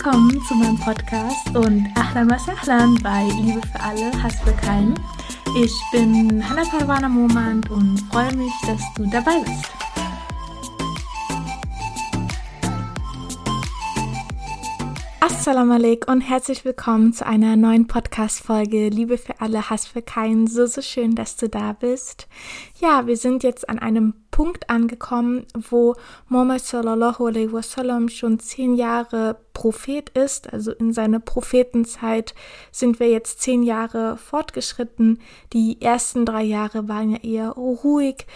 Willkommen 0.00 0.40
zu 0.44 0.54
meinem 0.54 0.78
Podcast 0.78 1.48
und 1.56 1.88
Ahlan 1.96 2.30
was 2.30 2.48
Ahlan 2.48 2.94
bei 3.02 3.24
Liebe 3.42 3.60
für 3.66 3.80
alle, 3.80 4.22
Hass 4.22 4.38
für 4.44 4.52
keinen. 4.52 4.94
Ich 5.60 5.74
bin 5.90 6.40
Hannah 6.48 6.62
Parwana 6.70 7.08
Momand 7.08 7.68
und 7.68 7.98
freue 8.12 8.32
mich, 8.36 8.52
dass 8.64 8.80
du 8.94 9.10
dabei 9.10 9.40
bist. 9.44 9.77
Assalamu 15.48 15.72
alaikum 15.72 16.16
und 16.16 16.20
herzlich 16.20 16.66
willkommen 16.66 17.14
zu 17.14 17.24
einer 17.24 17.56
neuen 17.56 17.86
Podcast-Folge 17.86 18.90
Liebe 18.90 19.16
für 19.16 19.40
alle, 19.40 19.70
Hass 19.70 19.86
für 19.86 20.02
keinen. 20.02 20.46
So, 20.46 20.66
so 20.66 20.82
schön, 20.82 21.14
dass 21.14 21.36
du 21.36 21.48
da 21.48 21.72
bist. 21.72 22.28
Ja, 22.82 23.06
wir 23.06 23.16
sind 23.16 23.42
jetzt 23.44 23.66
an 23.66 23.78
einem 23.78 24.12
Punkt 24.30 24.68
angekommen, 24.68 25.46
wo 25.54 25.94
Muhammad 26.28 26.60
sallallahu 26.60 27.28
alaihi 27.28 27.50
wasallam 27.50 28.10
schon 28.10 28.38
zehn 28.38 28.74
Jahre 28.74 29.38
Prophet 29.54 30.10
ist. 30.10 30.52
Also 30.52 30.72
in 30.72 30.92
seiner 30.92 31.18
Prophetenzeit 31.18 32.34
sind 32.70 33.00
wir 33.00 33.08
jetzt 33.08 33.40
zehn 33.40 33.62
Jahre 33.62 34.18
fortgeschritten. 34.18 35.18
Die 35.54 35.80
ersten 35.80 36.26
drei 36.26 36.42
Jahre 36.42 36.88
waren 36.88 37.12
ja 37.12 37.20
eher 37.22 37.48
ruhig 37.52 38.26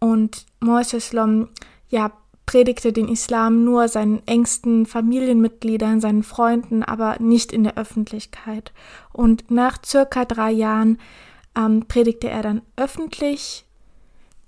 und 0.00 0.46
Muhammad 0.60 0.86
sallam, 0.86 1.50
ja, 1.90 2.12
predigte 2.46 2.92
den 2.92 3.08
Islam 3.08 3.64
nur 3.64 3.88
seinen 3.88 4.22
engsten 4.26 4.86
Familienmitgliedern, 4.86 6.00
seinen 6.00 6.22
Freunden, 6.22 6.84
aber 6.84 7.16
nicht 7.18 7.52
in 7.52 7.64
der 7.64 7.76
Öffentlichkeit. 7.76 8.72
Und 9.12 9.50
nach 9.50 9.78
circa 9.84 10.24
drei 10.24 10.52
Jahren 10.52 10.98
ähm, 11.56 11.86
predigte 11.86 12.30
er 12.30 12.42
dann 12.42 12.62
öffentlich. 12.76 13.64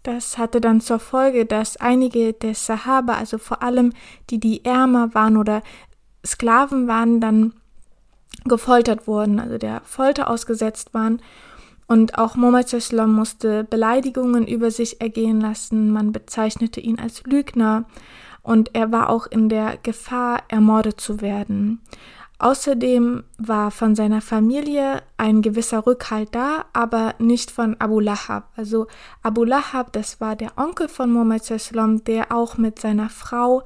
Das 0.05 0.39
hatte 0.39 0.61
dann 0.61 0.81
zur 0.81 1.01
Folge, 1.01 1.45
dass 1.45 1.77
einige 1.77 2.33
der 2.33 2.55
Sahaba, 2.55 3.15
also 3.15 3.37
vor 3.37 3.63
allem 3.63 3.93
die, 4.31 4.39
die 4.39 4.65
ärmer 4.65 5.13
waren 5.13 5.37
oder 5.37 5.63
Sklaven 6.25 6.87
waren, 6.87 7.21
dann 7.21 7.53
gefoltert 8.45 9.07
wurden, 9.07 9.41
also 9.41 9.59
der 9.59 9.83
Folter 9.85 10.31
ausgesetzt 10.31 10.95
waren. 10.95 11.21
Und 11.89 12.19
auch 12.19 12.37
Sallam 12.37 13.13
musste 13.15 13.65
Beleidigungen 13.65 14.47
über 14.47 14.71
sich 14.71 15.01
ergehen 15.01 15.41
lassen. 15.41 15.91
Man 15.91 16.13
bezeichnete 16.13 16.81
ihn 16.81 17.01
als 17.01 17.25
Lügner 17.25 17.87
und 18.43 18.75
er 18.75 18.93
war 18.93 19.11
auch 19.11 19.27
in 19.27 19.49
der 19.49 19.79
Gefahr, 19.83 20.43
ermordet 20.49 21.01
zu 21.01 21.21
werden. 21.23 21.81
Außerdem 22.39 23.25
war 23.39 23.71
von 23.73 23.97
seiner 23.97 24.21
Familie 24.21 25.03
ein 25.17 25.43
gewisser 25.43 25.87
Rückhalt 25.87 26.35
da, 26.35 26.67
aber 26.73 27.15
nicht 27.19 27.51
von 27.51 27.75
Abu 27.81 27.99
Lahab. 27.99 28.53
Also 28.55 28.87
Abu 29.23 29.43
Lahab, 29.43 29.93
das 29.93 30.21
war 30.21 30.37
der 30.37 30.53
Onkel 30.57 30.89
von 30.89 31.41
Sallam, 31.41 32.05
der 32.05 32.31
auch 32.31 32.57
mit 32.57 32.79
seiner 32.79 33.09
Frau 33.09 33.65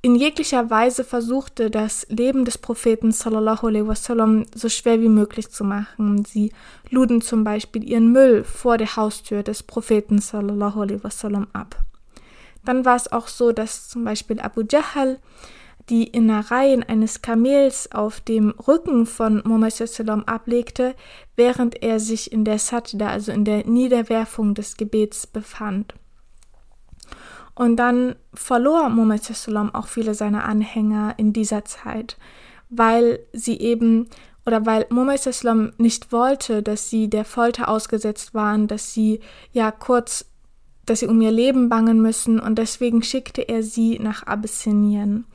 in 0.00 0.14
jeglicher 0.14 0.70
Weise 0.70 1.02
versuchte, 1.02 1.70
das 1.70 2.06
Leben 2.08 2.44
des 2.44 2.56
Propheten 2.56 3.10
sallallahu 3.10 3.66
alaihi 3.66 3.88
wasallam 3.88 4.46
so 4.54 4.68
schwer 4.68 5.00
wie 5.00 5.08
möglich 5.08 5.50
zu 5.50 5.64
machen. 5.64 6.24
Sie 6.24 6.52
luden 6.88 7.20
zum 7.20 7.42
Beispiel 7.42 7.82
ihren 7.88 8.12
Müll 8.12 8.44
vor 8.44 8.78
der 8.78 8.94
Haustür 8.94 9.42
des 9.42 9.64
Propheten 9.64 10.20
sallallahu 10.20 10.82
alaihi 10.82 11.02
wasallam 11.02 11.48
ab. 11.52 11.84
Dann 12.64 12.84
war 12.84 12.96
es 12.96 13.10
auch 13.10 13.26
so, 13.26 13.50
dass 13.50 13.88
zum 13.88 14.04
Beispiel 14.04 14.40
Abu 14.40 14.62
Jahl 14.70 15.18
die 15.88 16.04
Innereien 16.04 16.82
eines 16.82 17.22
Kamels 17.22 17.90
auf 17.90 18.20
dem 18.20 18.50
Rücken 18.50 19.06
von 19.06 19.42
Muhammad 19.44 19.72
sallam 19.72 20.22
ablegte, 20.24 20.94
während 21.34 21.82
er 21.82 21.98
sich 21.98 22.30
in 22.30 22.44
der 22.44 22.58
Sajda, 22.58 23.08
also 23.08 23.32
in 23.32 23.44
der 23.44 23.66
Niederwerfung 23.66 24.54
des 24.54 24.76
Gebets 24.76 25.26
befand. 25.26 25.94
Und 27.58 27.74
dann 27.74 28.14
verlor 28.34 28.88
Muhammad 28.88 29.24
Sallam 29.24 29.74
auch 29.74 29.88
viele 29.88 30.14
seiner 30.14 30.44
Anhänger 30.44 31.14
in 31.16 31.32
dieser 31.32 31.64
Zeit, 31.64 32.16
weil 32.70 33.18
sie 33.32 33.58
eben 33.58 34.06
oder 34.46 34.64
weil 34.64 34.86
Muhammad 34.90 35.18
Sallam 35.18 35.72
nicht 35.76 36.12
wollte, 36.12 36.62
dass 36.62 36.88
sie 36.88 37.10
der 37.10 37.24
Folter 37.24 37.68
ausgesetzt 37.68 38.32
waren, 38.32 38.68
dass 38.68 38.94
sie 38.94 39.18
ja 39.50 39.72
kurz, 39.72 40.26
dass 40.86 41.00
sie 41.00 41.08
um 41.08 41.20
ihr 41.20 41.32
Leben 41.32 41.68
bangen 41.68 42.00
müssen 42.00 42.38
und 42.38 42.60
deswegen 42.60 43.02
schickte 43.02 43.42
er 43.42 43.64
sie 43.64 43.98
nach 43.98 44.22
Abyssinien. 44.22 45.26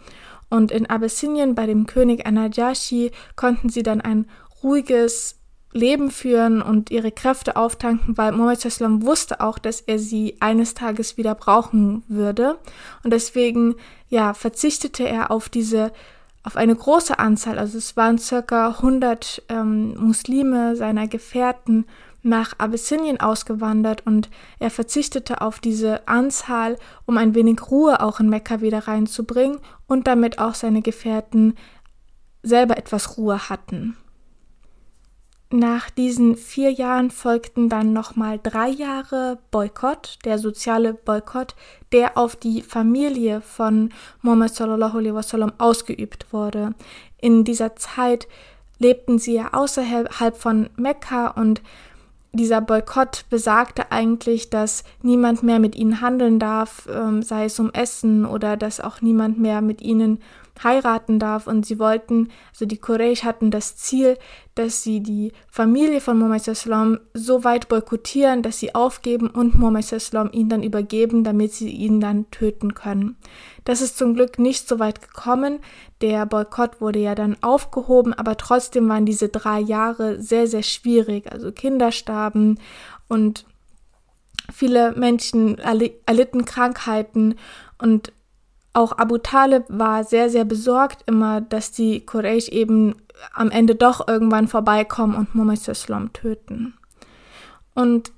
Und 0.49 0.71
in 0.71 0.89
Abyssinien 0.89 1.55
bei 1.55 1.65
dem 1.65 1.87
König 1.87 2.25
Anajashi 2.25 3.11
konnten 3.35 3.67
sie 3.67 3.83
dann 3.83 3.99
ein 3.99 4.27
ruhiges, 4.63 5.41
Leben 5.73 6.11
führen 6.11 6.61
und 6.61 6.91
ihre 6.91 7.11
Kräfte 7.11 7.55
auftanken, 7.55 8.17
weil 8.17 8.31
Muhammad 8.31 8.61
Sallam 8.61 9.05
wusste 9.05 9.41
auch, 9.41 9.57
dass 9.57 9.81
er 9.81 9.99
sie 9.99 10.37
eines 10.39 10.73
Tages 10.73 11.17
wieder 11.17 11.35
brauchen 11.35 12.03
würde. 12.07 12.57
Und 13.03 13.11
deswegen, 13.11 13.75
ja, 14.09 14.33
verzichtete 14.33 15.07
er 15.07 15.31
auf 15.31 15.49
diese, 15.49 15.91
auf 16.43 16.55
eine 16.55 16.75
große 16.75 17.19
Anzahl, 17.19 17.57
also 17.57 17.77
es 17.77 17.97
waren 17.97 18.17
circa 18.17 18.69
100 18.69 19.43
ähm, 19.49 19.95
Muslime 19.95 20.75
seiner 20.75 21.07
Gefährten 21.07 21.85
nach 22.23 22.53
Abyssinien 22.57 23.19
ausgewandert 23.19 24.05
und 24.05 24.29
er 24.59 24.69
verzichtete 24.69 25.41
auf 25.41 25.59
diese 25.59 26.07
Anzahl, 26.07 26.77
um 27.05 27.17
ein 27.17 27.35
wenig 27.35 27.59
Ruhe 27.69 28.01
auch 28.01 28.19
in 28.19 28.29
Mekka 28.29 28.61
wieder 28.61 28.87
reinzubringen 28.87 29.59
und 29.87 30.07
damit 30.07 30.39
auch 30.39 30.55
seine 30.55 30.81
Gefährten 30.81 31.55
selber 32.41 32.77
etwas 32.77 33.17
Ruhe 33.17 33.49
hatten. 33.49 33.97
Nach 35.55 35.91
diesen 35.91 36.35
vier 36.35 36.71
Jahren 36.71 37.11
folgten 37.11 37.69
dann 37.69 37.93
nochmal 37.93 38.39
drei 38.41 38.69
Jahre 38.69 39.37
Boykott, 39.51 40.17
der 40.25 40.39
soziale 40.39 40.95
Boykott, 40.95 41.53
der 41.91 42.17
auf 42.17 42.35
die 42.35 42.63
Familie 42.63 43.39
von 43.39 43.91
Muhammad 44.23 44.55
sallallahu 44.55 44.97
alaihi 44.97 45.13
wasallam 45.13 45.53
ausgeübt 45.59 46.33
wurde. 46.33 46.73
In 47.21 47.43
dieser 47.43 47.75
Zeit 47.75 48.27
lebten 48.79 49.19
sie 49.19 49.35
ja 49.35 49.53
außerhalb 49.53 50.35
von 50.35 50.71
Mekka 50.75 51.27
und 51.27 51.61
dieser 52.31 52.61
Boykott 52.61 53.25
besagte 53.29 53.91
eigentlich, 53.91 54.49
dass 54.49 54.83
niemand 55.03 55.43
mehr 55.43 55.59
mit 55.59 55.75
ihnen 55.75 56.01
handeln 56.01 56.39
darf, 56.39 56.89
ähm, 56.91 57.21
sei 57.21 57.45
es 57.45 57.59
um 57.59 57.71
Essen 57.73 58.25
oder 58.25 58.57
dass 58.57 58.79
auch 58.79 59.01
niemand 59.01 59.37
mehr 59.37 59.61
mit 59.61 59.83
ihnen 59.83 60.19
heiraten 60.61 61.19
darf. 61.19 61.47
Und 61.47 61.65
sie 61.65 61.79
wollten, 61.79 62.29
also 62.51 62.65
die 62.65 62.77
Quraysh 62.77 63.23
hatten 63.23 63.51
das 63.51 63.75
Ziel, 63.75 64.17
dass 64.55 64.83
sie 64.83 65.01
die 65.01 65.31
Familie 65.49 66.01
von 66.01 66.17
Muhammad 66.17 66.43
Sallam 66.43 66.99
so 67.13 67.43
weit 67.43 67.69
boykottieren, 67.69 68.43
dass 68.43 68.59
sie 68.59 68.75
aufgeben 68.75 69.29
und 69.29 69.57
Muhammad 69.57 69.85
Sallam 69.85 70.29
ihn 70.31 70.49
dann 70.49 70.63
übergeben, 70.63 71.23
damit 71.23 71.53
sie 71.53 71.69
ihn 71.69 71.99
dann 71.99 72.29
töten 72.29 72.73
können. 72.73 73.17
Das 73.63 73.81
ist 73.81 73.97
zum 73.97 74.13
Glück 74.13 74.39
nicht 74.39 74.67
so 74.67 74.79
weit 74.79 75.01
gekommen. 75.01 75.59
Der 76.01 76.25
Boykott 76.25 76.81
wurde 76.81 76.99
ja 76.99 77.15
dann 77.15 77.37
aufgehoben, 77.41 78.13
aber 78.13 78.37
trotzdem 78.37 78.87
waren 78.89 79.05
diese 79.05 79.29
drei 79.29 79.59
Jahre 79.59 80.21
sehr, 80.21 80.47
sehr 80.47 80.63
schwierig. 80.63 81.31
Also 81.31 81.51
Kinder 81.51 81.91
starben 81.91 82.59
und 83.07 83.45
viele 84.51 84.91
Menschen 84.93 85.57
erlitten 85.57 86.45
Krankheiten 86.45 87.35
und 87.77 88.11
auch 88.73 88.97
Abu 88.97 89.19
Talib 89.19 89.65
war 89.69 90.03
sehr, 90.03 90.29
sehr 90.29 90.45
besorgt 90.45 91.03
immer, 91.05 91.41
dass 91.41 91.71
die 91.71 92.05
Quraysh 92.05 92.49
eben 92.49 92.95
am 93.33 93.51
Ende 93.51 93.75
doch 93.75 94.07
irgendwann 94.07 94.47
vorbeikommen 94.47 95.15
und 95.15 95.35
Muhammad 95.35 95.67
Islam 95.67 96.11
töten. 96.11 96.73
Und 97.75 98.11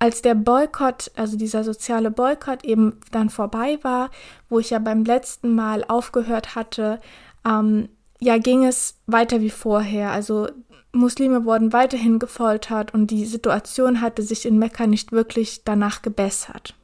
als 0.00 0.22
der 0.22 0.34
Boykott, 0.34 1.10
also 1.14 1.36
dieser 1.36 1.62
soziale 1.62 2.10
Boykott 2.10 2.64
eben 2.64 2.98
dann 3.12 3.30
vorbei 3.30 3.78
war, 3.82 4.10
wo 4.48 4.58
ich 4.58 4.70
ja 4.70 4.78
beim 4.78 5.04
letzten 5.04 5.54
Mal 5.54 5.84
aufgehört 5.86 6.54
hatte, 6.54 7.00
ähm, 7.46 7.88
ja, 8.18 8.38
ging 8.38 8.64
es 8.64 8.96
weiter 9.06 9.40
wie 9.40 9.50
vorher. 9.50 10.10
Also 10.10 10.48
Muslime 10.92 11.44
wurden 11.44 11.72
weiterhin 11.72 12.18
gefoltert 12.18 12.94
und 12.94 13.10
die 13.10 13.24
Situation 13.26 14.00
hatte 14.00 14.22
sich 14.22 14.46
in 14.46 14.58
Mekka 14.58 14.86
nicht 14.86 15.12
wirklich 15.12 15.64
danach 15.64 16.02
gebessert. 16.02 16.74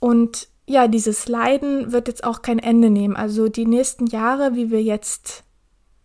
Und 0.00 0.48
ja, 0.66 0.88
dieses 0.88 1.28
Leiden 1.28 1.92
wird 1.92 2.08
jetzt 2.08 2.24
auch 2.24 2.42
kein 2.42 2.58
Ende 2.58 2.90
nehmen. 2.90 3.16
Also 3.16 3.48
die 3.48 3.66
nächsten 3.66 4.06
Jahre, 4.06 4.54
wie 4.54 4.70
wir 4.70 4.82
jetzt 4.82 5.44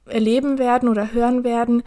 erleben 0.05 0.57
werden 0.57 0.89
oder 0.89 1.13
hören 1.13 1.43
werden, 1.43 1.83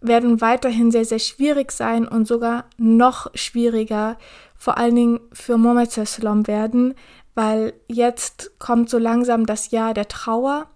werden 0.00 0.40
weiterhin 0.40 0.90
sehr, 0.90 1.04
sehr 1.04 1.18
schwierig 1.18 1.72
sein 1.72 2.06
und 2.06 2.26
sogar 2.26 2.64
noch 2.78 3.30
schwieriger, 3.34 4.16
vor 4.56 4.76
allen 4.78 4.94
Dingen 4.94 5.20
für 5.32 5.56
Mohammed 5.56 5.90
Sallam 5.90 6.46
werden, 6.46 6.94
weil 7.34 7.74
jetzt 7.86 8.58
kommt 8.58 8.90
so 8.90 8.98
langsam 8.98 9.46
das 9.46 9.70
Jahr 9.70 9.94
der 9.94 10.08
Trauer, 10.08 10.66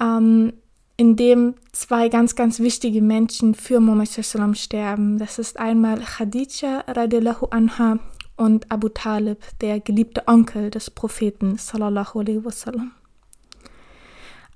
ähm, 0.00 0.54
in 0.96 1.16
dem 1.16 1.54
zwei 1.72 2.08
ganz, 2.08 2.36
ganz 2.36 2.60
wichtige 2.60 3.02
Menschen 3.02 3.54
für 3.54 3.80
Mohammed 3.80 4.08
Sallam 4.08 4.54
sterben. 4.54 5.18
Das 5.18 5.38
ist 5.38 5.58
einmal 5.58 6.00
Khadija 6.00 6.84
radiallahu 6.86 7.46
anha 7.50 7.98
und 8.36 8.70
Abu 8.70 8.88
Talib, 8.88 9.38
der 9.60 9.80
geliebte 9.80 10.26
Onkel 10.26 10.70
des 10.70 10.90
Propheten 10.90 11.58
sallallahu 11.58 12.20
alaihi 12.20 12.44
wasallam. 12.44 12.92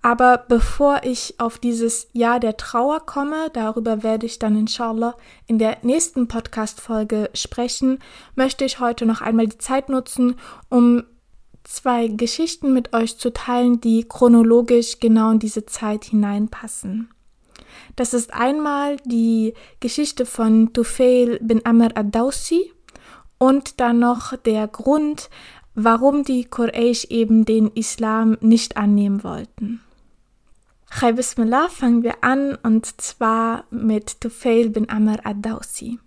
Aber 0.02 0.44
bevor 0.46 1.00
ich 1.02 1.34
auf 1.38 1.58
dieses 1.58 2.08
Jahr 2.12 2.38
der 2.38 2.56
Trauer 2.56 3.00
komme, 3.00 3.50
darüber 3.52 4.04
werde 4.04 4.26
ich 4.26 4.38
dann 4.38 4.56
inshallah 4.56 5.16
in 5.48 5.58
der 5.58 5.78
nächsten 5.82 6.28
Podcast-Folge 6.28 7.30
sprechen, 7.34 7.98
möchte 8.36 8.64
ich 8.64 8.78
heute 8.78 9.04
noch 9.04 9.20
einmal 9.20 9.48
die 9.48 9.58
Zeit 9.58 9.88
nutzen, 9.88 10.36
um 10.68 11.02
zwei 11.64 12.06
Geschichten 12.06 12.72
mit 12.72 12.94
euch 12.94 13.18
zu 13.18 13.32
teilen, 13.32 13.80
die 13.80 14.04
chronologisch 14.04 15.00
genau 15.00 15.32
in 15.32 15.40
diese 15.40 15.66
Zeit 15.66 16.04
hineinpassen. 16.04 17.10
Das 17.96 18.14
ist 18.14 18.32
einmal 18.32 18.98
die 19.04 19.54
Geschichte 19.80 20.24
von 20.24 20.72
Tufail 20.72 21.40
bin 21.42 21.66
Amr 21.66 21.96
ad-Dawsi 21.96 22.72
und 23.38 23.80
dann 23.80 23.98
noch 23.98 24.36
der 24.36 24.66
Grund, 24.68 25.30
warum 25.74 26.24
die 26.24 26.44
Quraysh 26.44 27.04
eben 27.06 27.44
den 27.44 27.68
Islam 27.74 28.38
nicht 28.40 28.76
annehmen 28.76 29.22
wollten. 29.22 29.80
Chai 30.90 31.12
Bismillah 31.12 31.68
fangen 31.68 32.02
wir 32.02 32.24
an 32.24 32.56
und 32.62 33.00
zwar 33.00 33.64
mit 33.70 34.20
Tufail 34.20 34.70
bin 34.70 34.88
Amr 34.88 35.18
ad-Dawsi. 35.24 35.98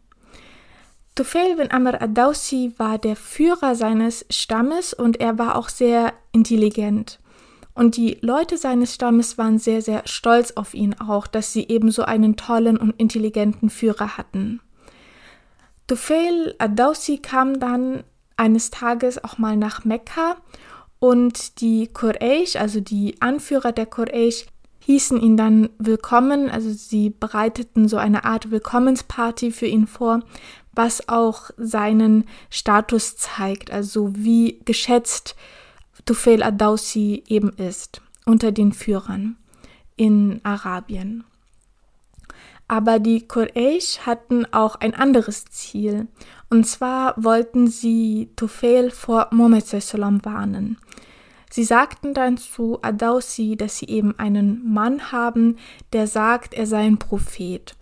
Tufail 1.16 1.58
bin 1.58 1.70
Amr 1.70 2.02
ad-Dawsi 2.02 2.74
war 2.78 2.98
der 2.98 3.16
Führer 3.16 3.76
seines 3.76 4.26
Stammes 4.30 4.94
und 4.94 5.20
er 5.20 5.38
war 5.38 5.56
auch 5.58 5.70
sehr 5.70 6.14
intelligent. 6.32 7.20
Und 7.76 7.98
die 7.98 8.18
Leute 8.22 8.58
seines 8.58 8.96
Stammes 8.96 9.38
waren 9.38 9.60
sehr, 9.60 9.82
sehr 9.82 10.02
stolz 10.06 10.52
auf 10.52 10.74
ihn 10.74 10.96
auch, 11.00 11.28
dass 11.28 11.54
sie 11.54 11.68
eben 11.68 11.92
so 11.92 12.04
einen 12.04 12.36
tollen 12.36 12.78
und 12.78 12.92
intelligenten 12.98 13.70
Führer 13.70 14.18
hatten. 14.18 14.60
Tufail 15.90 16.54
ad-Dawsi 16.60 17.18
kam 17.18 17.60
dann 17.60 18.04
eines 18.38 18.70
Tages 18.70 19.24
auch 19.24 19.40
mal 19.40 19.58
nach 19.58 19.86
Mekka 19.86 20.38
und 21.00 21.62
die 21.62 21.88
Quraysh, 21.88 22.58
also 22.58 22.80
die 22.80 23.20
Anführer 23.22 23.72
der 23.72 23.88
Quraysh, 23.88 24.46
hießen 24.82 25.20
ihn 25.20 25.36
dann 25.36 25.70
willkommen, 25.80 26.50
also 26.50 26.70
sie 26.70 27.10
bereiteten 27.10 27.88
so 27.88 27.98
eine 27.98 28.24
Art 28.24 28.52
Willkommensparty 28.52 29.52
für 29.52 29.66
ihn 29.66 29.88
vor, 29.88 30.20
was 30.74 31.10
auch 31.10 31.50
seinen 31.58 32.26
Status 32.52 33.18
zeigt, 33.18 33.72
also 33.72 34.16
wie 34.16 34.60
geschätzt 34.66 35.36
Tufail 36.06 36.44
ad-Dawsi 36.44 37.24
eben 37.28 37.50
ist 37.54 38.02
unter 38.26 38.52
den 38.52 38.74
Führern 38.74 39.38
in 39.96 40.40
Arabien. 40.44 41.24
Aber 42.70 43.00
die 43.00 43.28
Quraysh 43.28 44.02
hatten 44.06 44.46
auch 44.54 44.76
ein 44.76 44.94
anderes 44.94 45.46
Ziel. 45.46 46.08
Und 46.52 46.66
zwar 46.66 47.16
wollten 47.18 47.68
sie 47.68 48.30
Tufail 48.36 48.92
vor 48.92 49.28
Mohammed 49.32 49.66
warnen. 50.24 50.78
Sie 51.50 51.64
sagten 51.64 52.14
dann 52.14 52.38
zu 52.38 52.78
Adausi, 52.84 53.56
dass 53.58 53.80
sie 53.80 53.88
eben 53.88 54.18
einen 54.20 54.72
Mann 54.72 55.12
haben, 55.12 55.58
der 55.94 56.06
sagt, 56.06 56.54
er 56.54 56.68
sei 56.68 56.86
ein 56.86 57.00
Prophet. 57.00 57.76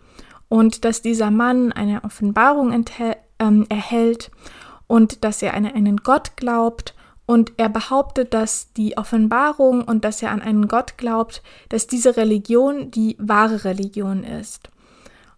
Und 0.48 0.86
dass 0.86 1.02
dieser 1.02 1.32
Mann 1.32 1.74
eine 1.74 2.06
Offenbarung 2.06 2.86
ähm, 3.40 3.66
erhält 3.68 4.32
und 4.88 5.26
dass 5.26 5.42
er 5.42 5.54
an 5.54 5.66
einen 5.66 5.98
Gott 5.98 6.38
glaubt. 6.38 6.96
Und 7.26 7.52
er 7.58 7.68
behauptet, 7.68 8.34
dass 8.34 8.72
die 8.72 8.98
Offenbarung 8.98 9.84
und 9.84 10.06
dass 10.06 10.24
er 10.24 10.32
an 10.32 10.42
einen 10.42 10.70
Gott 10.70 10.98
glaubt, 10.98 11.44
dass 11.68 11.88
diese 11.88 12.16
Religion 12.16 12.90
die 12.90 13.18
wahre 13.20 13.66
Religion 13.66 14.24
ist. 14.24 14.70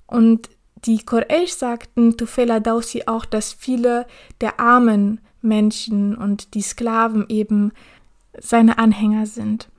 Und 0.09 0.49
die 0.85 1.05
Quraysh 1.05 1.53
sagten 1.53 2.17
Tufela 2.17 2.59
Dausi 2.59 3.03
auch, 3.05 3.25
dass 3.25 3.53
viele 3.53 4.07
der 4.41 4.59
armen 4.59 5.19
Menschen 5.41 6.15
und 6.15 6.53
die 6.53 6.61
Sklaven 6.61 7.25
eben 7.29 7.71
seine 8.39 8.77
Anhänger 8.77 9.25
sind. 9.25 9.69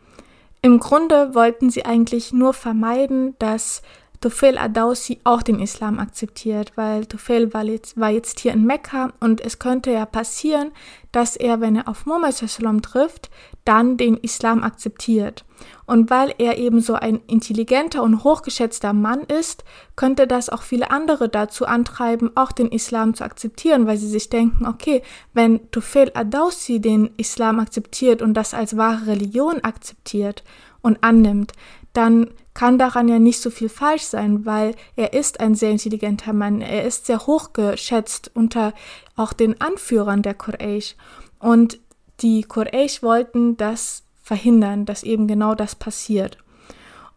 Im 0.62 0.79
Grunde 0.79 1.35
wollten 1.35 1.71
sie 1.71 1.85
eigentlich 1.85 2.32
nur 2.32 2.53
vermeiden, 2.53 3.35
dass 3.38 3.82
Tufel 4.20 4.58
Adausi 4.58 5.20
auch 5.25 5.43
den 5.43 5.61
Islam 5.61 5.99
akzeptiert, 5.99 6.72
weil 6.76 7.06
Tufel 7.06 7.55
war 7.55 7.64
jetzt, 7.64 7.99
war 7.99 8.11
jetzt 8.11 8.40
hier 8.40 8.52
in 8.52 8.67
Mekka 8.67 9.14
und 9.19 9.40
es 9.40 9.58
könnte 9.58 9.90
ja 9.93 10.05
passieren, 10.05 10.72
dass 11.11 11.37
er, 11.37 11.62
wenn 11.62 11.75
er 11.75 11.88
auf 11.88 12.05
Muhammad 12.05 12.37
trifft, 12.82 13.31
dann 13.64 13.96
den 13.96 14.19
Islam 14.19 14.62
akzeptiert. 14.62 15.46
Und 15.87 16.11
weil 16.11 16.34
er 16.38 16.58
eben 16.58 16.81
so 16.81 16.94
ein 16.94 17.20
intelligenter 17.26 18.02
und 18.02 18.22
hochgeschätzter 18.22 18.93
Mann 18.93 19.22
ist, 19.22 19.64
könnte 19.96 20.26
das 20.26 20.50
auch 20.50 20.62
viele 20.62 20.90
andere 20.90 21.31
dazu 21.31 21.64
antreiben, 21.64 22.31
auch 22.34 22.52
den 22.52 22.69
Islam 22.69 23.14
zu 23.14 23.25
akzeptieren, 23.25 23.87
weil 23.87 23.96
sie 23.96 24.08
sich 24.08 24.28
denken, 24.28 24.67
okay, 24.67 25.02
wenn 25.32 25.70
Tufel 25.70 26.11
Adausi 26.14 26.81
den 26.81 27.11
Islam 27.17 27.58
akzeptiert 27.58 28.20
und 28.20 28.34
das 28.34 28.52
als 28.52 28.76
wahre 28.76 29.06
Religion 29.06 29.61
akzeptiert 29.64 30.44
und 30.82 31.02
annimmt, 31.02 31.52
dann 31.92 32.31
kann 32.54 32.78
daran 32.78 33.08
ja 33.08 33.19
nicht 33.19 33.40
so 33.40 33.50
viel 33.50 33.69
falsch 33.69 34.02
sein, 34.02 34.44
weil 34.44 34.75
er 34.96 35.12
ist 35.12 35.40
ein 35.40 35.54
sehr 35.54 35.70
intelligenter 35.70 36.32
Mann. 36.32 36.60
Er 36.60 36.84
ist 36.84 37.06
sehr 37.06 37.26
hochgeschätzt 37.26 38.31
unter 38.34 38.75
auch 39.16 39.32
den 39.32 39.60
Anführern 39.60 40.22
der 40.22 40.34
Quraysh. 40.34 40.94
Und 41.38 41.78
die 42.20 42.42
Quraysh 42.42 43.02
wollten 43.02 43.56
das 43.56 44.02
verhindern, 44.22 44.84
dass 44.84 45.02
eben 45.02 45.26
genau 45.26 45.54
das 45.54 45.75
passiert. 45.75 46.38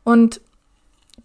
Und 0.04 0.42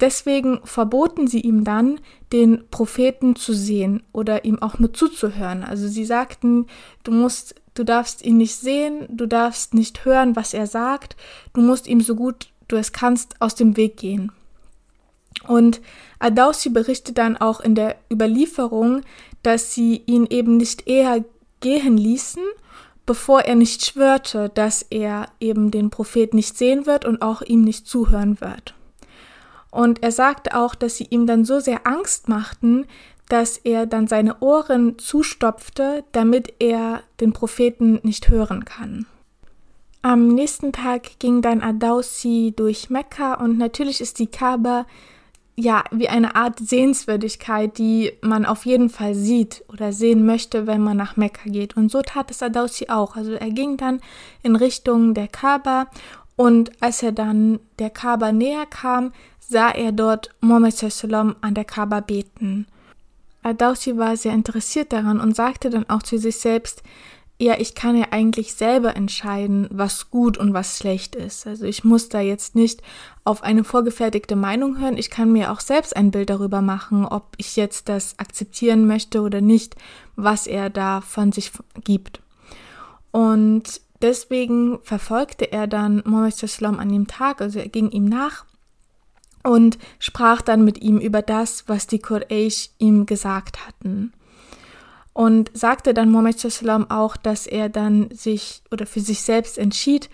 deswegen 0.00 0.60
verboten 0.64 1.26
sie 1.26 1.40
ihm 1.40 1.64
dann, 1.64 2.00
den 2.32 2.68
Propheten 2.70 3.36
zu 3.36 3.54
sehen 3.54 4.02
oder 4.12 4.44
ihm 4.44 4.60
auch 4.60 4.78
nur 4.78 4.92
zuzuhören. 4.92 5.64
Also 5.64 5.88
sie 5.88 6.04
sagten, 6.04 6.66
du 7.04 7.12
musst, 7.12 7.54
du 7.74 7.84
darfst 7.84 8.22
ihn 8.22 8.36
nicht 8.36 8.56
sehen, 8.56 9.06
du 9.08 9.26
darfst 9.26 9.74
nicht 9.74 10.04
hören, 10.04 10.36
was 10.36 10.54
er 10.54 10.66
sagt, 10.66 11.16
du 11.54 11.62
musst 11.62 11.86
ihm 11.86 12.00
so 12.00 12.14
gut 12.14 12.48
du 12.68 12.76
es 12.76 12.92
kannst, 12.92 13.40
aus 13.40 13.54
dem 13.54 13.76
Weg 13.76 13.96
gehen. 13.96 14.32
Und 15.46 15.80
Adausi 16.18 16.70
berichtet 16.70 17.18
dann 17.18 17.36
auch 17.36 17.60
in 17.60 17.74
der 17.74 17.96
Überlieferung, 18.12 19.02
dass 19.42 19.74
sie 19.74 20.02
ihn 20.06 20.26
eben 20.28 20.56
nicht 20.56 20.88
eher 20.88 21.24
gehen 21.60 21.96
ließen, 21.96 22.42
bevor 23.06 23.42
er 23.42 23.54
nicht 23.54 23.84
schwörte, 23.84 24.50
dass 24.50 24.82
er 24.82 25.28
eben 25.40 25.70
den 25.70 25.90
Prophet 25.90 26.34
nicht 26.34 26.58
sehen 26.58 26.86
wird 26.86 27.04
und 27.04 27.22
auch 27.22 27.42
ihm 27.42 27.62
nicht 27.62 27.86
zuhören 27.86 28.40
wird. 28.40 28.74
Und 29.70 30.02
er 30.02 30.12
sagte 30.12 30.56
auch, 30.56 30.74
dass 30.74 30.96
sie 30.96 31.06
ihm 31.10 31.26
dann 31.26 31.44
so 31.44 31.60
sehr 31.60 31.86
Angst 31.86 32.28
machten, 32.28 32.86
dass 33.28 33.58
er 33.58 33.86
dann 33.86 34.08
seine 34.08 34.40
Ohren 34.40 34.98
zustopfte, 34.98 36.04
damit 36.12 36.54
er 36.58 37.02
den 37.20 37.32
Propheten 37.32 38.00
nicht 38.02 38.30
hören 38.30 38.64
kann. 38.64 39.06
Am 40.02 40.28
nächsten 40.28 40.72
Tag 40.72 41.18
ging 41.18 41.42
dann 41.42 41.60
Adausi 41.60 42.52
durch 42.56 42.88
Mekka 42.88 43.34
und 43.34 43.58
natürlich 43.58 44.00
ist 44.00 44.18
die 44.18 44.28
Kaaba 44.28 44.86
ja 45.56 45.82
wie 45.90 46.08
eine 46.08 46.36
Art 46.36 46.60
Sehenswürdigkeit, 46.60 47.78
die 47.78 48.12
man 48.20 48.46
auf 48.46 48.64
jeden 48.64 48.90
Fall 48.90 49.14
sieht 49.14 49.64
oder 49.68 49.92
sehen 49.92 50.24
möchte, 50.24 50.68
wenn 50.68 50.80
man 50.80 50.96
nach 50.96 51.16
Mekka 51.16 51.50
geht. 51.50 51.76
Und 51.76 51.90
so 51.90 52.00
tat 52.00 52.30
es 52.30 52.42
Adausi 52.44 52.86
auch. 52.88 53.16
Also 53.16 53.32
er 53.32 53.50
ging 53.50 53.76
dann 53.76 54.00
in 54.44 54.54
Richtung 54.54 55.14
der 55.14 55.26
Kaaba 55.26 55.88
und 56.36 56.70
als 56.80 57.02
er 57.02 57.10
dann 57.10 57.58
der 57.80 57.90
Kaaba 57.90 58.30
näher 58.30 58.66
kam, 58.66 59.12
sah 59.40 59.70
er 59.70 59.90
dort 59.90 60.30
Mohammed 60.40 60.76
an 61.40 61.54
der 61.54 61.64
Kaaba 61.64 61.98
beten. 61.98 62.68
Adausi 63.42 63.96
war 63.96 64.16
sehr 64.16 64.34
interessiert 64.34 64.92
daran 64.92 65.18
und 65.18 65.34
sagte 65.34 65.70
dann 65.70 65.88
auch 65.90 66.04
zu 66.04 66.18
sich 66.18 66.38
selbst, 66.38 66.84
ja, 67.40 67.54
ich 67.58 67.76
kann 67.76 67.96
ja 67.96 68.06
eigentlich 68.10 68.54
selber 68.54 68.96
entscheiden, 68.96 69.68
was 69.70 70.10
gut 70.10 70.36
und 70.38 70.54
was 70.54 70.76
schlecht 70.76 71.14
ist. 71.14 71.46
Also 71.46 71.66
ich 71.66 71.84
muss 71.84 72.08
da 72.08 72.20
jetzt 72.20 72.56
nicht 72.56 72.82
auf 73.24 73.44
eine 73.44 73.62
vorgefertigte 73.62 74.34
Meinung 74.34 74.80
hören. 74.80 74.98
Ich 74.98 75.08
kann 75.08 75.32
mir 75.32 75.52
auch 75.52 75.60
selbst 75.60 75.94
ein 75.96 76.10
Bild 76.10 76.30
darüber 76.30 76.62
machen, 76.62 77.04
ob 77.04 77.34
ich 77.36 77.54
jetzt 77.54 77.88
das 77.88 78.18
akzeptieren 78.18 78.88
möchte 78.88 79.20
oder 79.20 79.40
nicht, 79.40 79.76
was 80.16 80.48
er 80.48 80.68
da 80.68 81.00
von 81.00 81.30
sich 81.30 81.52
gibt. 81.84 82.20
Und 83.12 83.80
deswegen 84.02 84.80
verfolgte 84.82 85.52
er 85.52 85.68
dann 85.68 86.02
Mohammed 86.04 86.34
Sallam 86.34 86.80
an 86.80 86.88
dem 86.88 87.06
Tag, 87.06 87.40
also 87.40 87.60
er 87.60 87.68
ging 87.68 87.90
ihm 87.90 88.06
nach 88.06 88.46
und 89.44 89.78
sprach 90.00 90.42
dann 90.42 90.64
mit 90.64 90.82
ihm 90.82 90.98
über 90.98 91.22
das, 91.22 91.68
was 91.68 91.86
die 91.86 92.00
Quraysh 92.00 92.70
ihm 92.78 93.06
gesagt 93.06 93.64
hatten 93.64 94.12
und 95.18 95.50
sagte 95.52 95.94
dann 95.94 96.12
Muhammad 96.12 96.38
Sallam 96.38 96.88
auch, 96.92 97.16
dass 97.16 97.48
er 97.48 97.68
dann 97.68 98.08
sich 98.12 98.62
oder 98.70 98.86
für 98.86 99.00
sich 99.00 99.22
selbst 99.22 99.58
entschied, 99.58 100.08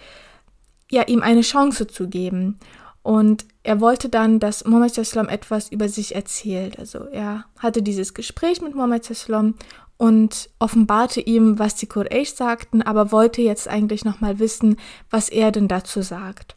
ja, 0.90 1.02
ihm 1.02 1.20
eine 1.22 1.42
Chance 1.42 1.86
zu 1.86 2.08
geben. 2.08 2.58
Und 3.02 3.44
er 3.64 3.82
wollte 3.82 4.08
dann, 4.08 4.40
dass 4.40 4.64
Muhammad 4.64 4.94
Sallam 4.94 5.28
etwas 5.28 5.70
über 5.70 5.90
sich 5.90 6.14
erzählt. 6.14 6.78
Also 6.78 7.00
er 7.00 7.44
hatte 7.58 7.82
dieses 7.82 8.14
Gespräch 8.14 8.62
mit 8.62 8.74
Muhammad 8.74 9.04
Sallam 9.04 9.56
und 9.98 10.48
offenbarte 10.58 11.20
ihm, 11.20 11.58
was 11.58 11.74
die 11.74 11.86
Quraysh 11.86 12.32
sagten, 12.32 12.80
aber 12.80 13.12
wollte 13.12 13.42
jetzt 13.42 13.68
eigentlich 13.68 14.06
nochmal 14.06 14.38
wissen, 14.38 14.78
was 15.10 15.28
er 15.28 15.52
denn 15.52 15.68
dazu 15.68 16.00
sagt. 16.00 16.56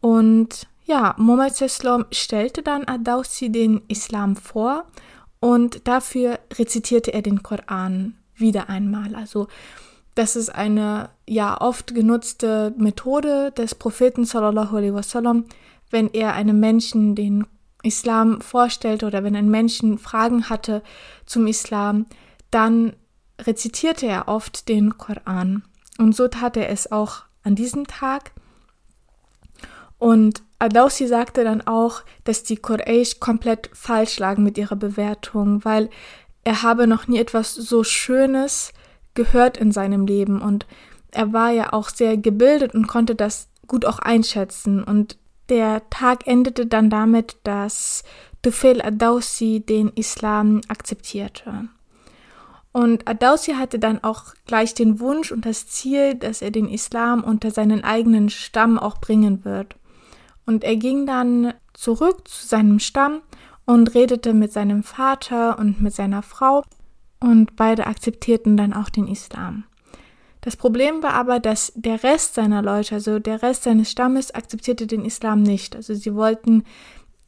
Und 0.00 0.66
ja, 0.84 1.14
Muhammad 1.16 1.54
Sallam 1.54 2.06
stellte 2.10 2.62
dann 2.62 2.88
Adausi 2.88 3.52
den 3.52 3.82
Islam 3.86 4.34
vor 4.34 4.84
und 5.40 5.86
dafür 5.86 6.38
rezitierte 6.54 7.12
er 7.12 7.22
den 7.22 7.42
Koran 7.42 8.14
wieder 8.34 8.68
einmal. 8.68 9.14
Also 9.14 9.48
das 10.14 10.34
ist 10.34 10.50
eine 10.50 11.10
ja 11.28 11.60
oft 11.60 11.94
genutzte 11.94 12.74
Methode 12.76 13.52
des 13.52 13.74
Propheten 13.74 14.24
sallallahu 14.24 14.76
alaihi 14.76 14.94
wasallam, 14.94 15.44
wenn 15.90 16.08
er 16.12 16.34
einem 16.34 16.58
Menschen 16.58 17.14
den 17.14 17.46
Islam 17.82 18.40
vorstellt 18.40 19.04
oder 19.04 19.22
wenn 19.22 19.36
ein 19.36 19.48
Menschen 19.48 19.98
Fragen 19.98 20.50
hatte 20.50 20.82
zum 21.24 21.46
Islam, 21.46 22.06
dann 22.50 22.94
rezitierte 23.40 24.06
er 24.06 24.26
oft 24.26 24.68
den 24.68 24.98
Koran. 24.98 25.62
Und 25.98 26.16
so 26.16 26.26
tat 26.28 26.56
er 26.56 26.68
es 26.68 26.90
auch 26.90 27.22
an 27.44 27.54
diesem 27.54 27.86
Tag. 27.86 28.32
Und 29.98 30.42
Adausi 30.58 31.06
sagte 31.06 31.44
dann 31.44 31.60
auch, 31.66 32.02
dass 32.24 32.42
die 32.42 32.56
Quraysh 32.56 33.20
komplett 33.20 33.70
falsch 33.72 34.18
lagen 34.18 34.42
mit 34.42 34.58
ihrer 34.58 34.76
Bewertung, 34.76 35.64
weil 35.64 35.88
er 36.44 36.62
habe 36.62 36.86
noch 36.86 37.06
nie 37.06 37.18
etwas 37.18 37.54
so 37.54 37.84
Schönes 37.84 38.72
gehört 39.14 39.56
in 39.56 39.72
seinem 39.72 40.06
Leben 40.06 40.40
und 40.40 40.66
er 41.10 41.32
war 41.32 41.50
ja 41.50 41.72
auch 41.72 41.88
sehr 41.88 42.16
gebildet 42.16 42.74
und 42.74 42.86
konnte 42.86 43.14
das 43.14 43.48
gut 43.66 43.84
auch 43.84 43.98
einschätzen. 43.98 44.82
Und 44.82 45.16
der 45.48 45.88
Tag 45.90 46.26
endete 46.26 46.66
dann 46.66 46.90
damit, 46.90 47.36
dass 47.44 48.04
Tufel 48.42 48.82
Adausi 48.82 49.64
den 49.66 49.88
Islam 49.94 50.60
akzeptierte. 50.68 51.68
Und 52.72 53.08
Adausi 53.08 53.52
hatte 53.52 53.78
dann 53.78 54.04
auch 54.04 54.34
gleich 54.46 54.74
den 54.74 55.00
Wunsch 55.00 55.32
und 55.32 55.46
das 55.46 55.66
Ziel, 55.66 56.14
dass 56.14 56.42
er 56.42 56.50
den 56.50 56.68
Islam 56.68 57.24
unter 57.24 57.50
seinen 57.50 57.82
eigenen 57.82 58.28
Stamm 58.28 58.78
auch 58.78 58.98
bringen 58.98 59.44
wird. 59.44 59.76
Und 60.48 60.64
er 60.64 60.76
ging 60.76 61.04
dann 61.04 61.52
zurück 61.74 62.26
zu 62.26 62.46
seinem 62.46 62.78
Stamm 62.78 63.20
und 63.66 63.94
redete 63.94 64.32
mit 64.32 64.50
seinem 64.50 64.82
Vater 64.82 65.58
und 65.58 65.82
mit 65.82 65.92
seiner 65.92 66.22
Frau 66.22 66.62
und 67.20 67.54
beide 67.54 67.86
akzeptierten 67.86 68.56
dann 68.56 68.72
auch 68.72 68.88
den 68.88 69.08
Islam. 69.08 69.64
Das 70.40 70.56
Problem 70.56 71.02
war 71.02 71.12
aber, 71.12 71.38
dass 71.38 71.70
der 71.76 72.02
Rest 72.02 72.32
seiner 72.32 72.62
Leute, 72.62 72.94
also 72.94 73.18
der 73.18 73.42
Rest 73.42 73.64
seines 73.64 73.90
Stammes, 73.90 74.34
akzeptierte 74.34 74.86
den 74.86 75.04
Islam 75.04 75.42
nicht. 75.42 75.76
Also 75.76 75.92
sie 75.92 76.14
wollten 76.14 76.64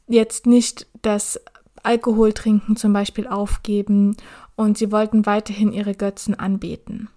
jetzt 0.08 0.46
nicht 0.46 0.86
das 1.02 1.38
Alkoholtrinken 1.82 2.76
zum 2.76 2.94
Beispiel 2.94 3.26
aufgeben 3.26 4.16
und 4.56 4.78
sie 4.78 4.90
wollten 4.90 5.26
weiterhin 5.26 5.74
ihre 5.74 5.94
Götzen 5.94 6.40
anbeten. 6.40 7.10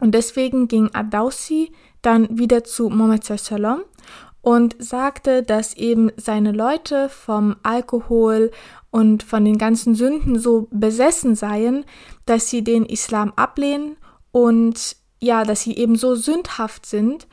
Und 0.00 0.14
deswegen 0.14 0.68
ging 0.68 0.90
Adausi 0.92 1.72
dann 2.02 2.38
wieder 2.38 2.62
zu 2.62 2.90
Muhammad 2.90 3.24
Sallam 3.24 3.80
und 4.40 4.76
sagte, 4.78 5.42
dass 5.42 5.74
eben 5.74 6.10
seine 6.16 6.52
Leute 6.52 7.08
vom 7.08 7.56
Alkohol 7.62 8.50
und 8.90 9.22
von 9.22 9.44
den 9.44 9.58
ganzen 9.58 9.94
Sünden 9.94 10.38
so 10.38 10.68
besessen 10.70 11.34
seien, 11.34 11.84
dass 12.24 12.48
sie 12.48 12.62
den 12.62 12.86
Islam 12.86 13.32
ablehnen 13.36 13.96
und 14.30 14.96
ja, 15.20 15.44
dass 15.44 15.62
sie 15.62 15.76
eben 15.76 15.96
so 15.96 16.14
sündhaft 16.14 16.86
sind, 16.86 17.26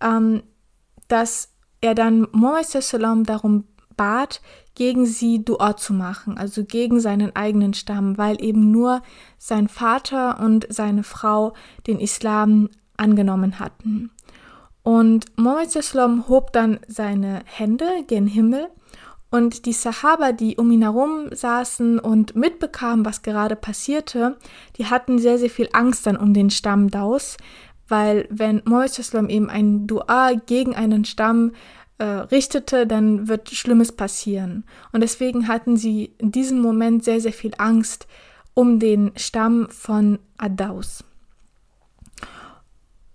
ähm, 0.00 0.42
dass 1.08 1.50
er 1.80 1.94
dann 1.94 2.26
Muhammad 2.32 2.66
Sallam 2.66 3.24
darum 3.24 3.64
bat, 3.96 4.40
gegen 4.74 5.06
sie 5.06 5.42
Dua 5.42 5.76
zu 5.76 5.94
machen, 5.94 6.36
also 6.36 6.64
gegen 6.64 7.00
seinen 7.00 7.34
eigenen 7.34 7.72
Stamm, 7.72 8.18
weil 8.18 8.42
eben 8.42 8.70
nur 8.70 9.02
sein 9.38 9.68
Vater 9.68 10.38
und 10.38 10.66
seine 10.68 11.02
Frau 11.02 11.54
den 11.86 11.98
Islam 11.98 12.68
angenommen 12.98 13.58
hatten. 13.58 14.10
Und 14.86 15.26
Sallam 15.66 16.28
hob 16.28 16.52
dann 16.52 16.78
seine 16.86 17.40
Hände 17.44 18.04
gen 18.06 18.28
Himmel 18.28 18.68
und 19.30 19.66
die 19.66 19.72
Sahaba, 19.72 20.30
die 20.30 20.58
um 20.58 20.70
ihn 20.70 20.82
herum 20.82 21.26
saßen 21.32 21.98
und 21.98 22.36
mitbekamen, 22.36 23.04
was 23.04 23.22
gerade 23.22 23.56
passierte, 23.56 24.36
die 24.78 24.86
hatten 24.86 25.18
sehr, 25.18 25.38
sehr 25.38 25.50
viel 25.50 25.68
Angst 25.72 26.06
dann 26.06 26.16
um 26.16 26.32
den 26.32 26.50
Stamm 26.50 26.88
Daus, 26.88 27.36
weil 27.88 28.28
wenn 28.30 28.62
Muhammad 28.64 29.12
eben 29.28 29.50
ein 29.50 29.88
Dua 29.88 30.34
gegen 30.34 30.76
einen 30.76 31.04
Stamm 31.04 31.50
äh, 31.98 32.04
richtete, 32.04 32.86
dann 32.86 33.26
wird 33.26 33.50
Schlimmes 33.50 33.90
passieren. 33.90 34.62
Und 34.92 35.00
deswegen 35.00 35.48
hatten 35.48 35.76
sie 35.76 36.14
in 36.18 36.30
diesem 36.30 36.60
Moment 36.60 37.02
sehr, 37.02 37.20
sehr 37.20 37.32
viel 37.32 37.54
Angst 37.58 38.06
um 38.54 38.78
den 38.78 39.10
Stamm 39.16 39.66
von 39.68 40.20
Adaus. 40.38 41.02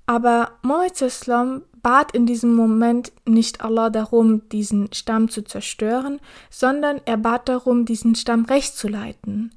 Aber 0.05 0.51
Muhammad 0.62 1.63
bat 1.81 2.12
in 2.13 2.25
diesem 2.25 2.55
Moment 2.55 3.12
nicht 3.25 3.62
Allah 3.62 3.89
darum, 3.89 4.48
diesen 4.50 4.93
Stamm 4.93 5.29
zu 5.29 5.43
zerstören, 5.43 6.20
sondern 6.50 7.01
er 7.05 7.17
bat 7.17 7.50
darum, 7.50 7.86
diesen 7.86 8.15
Stamm 8.15 8.46
recht 8.46 8.75
zu 8.75 8.88
leiten. 8.88 9.51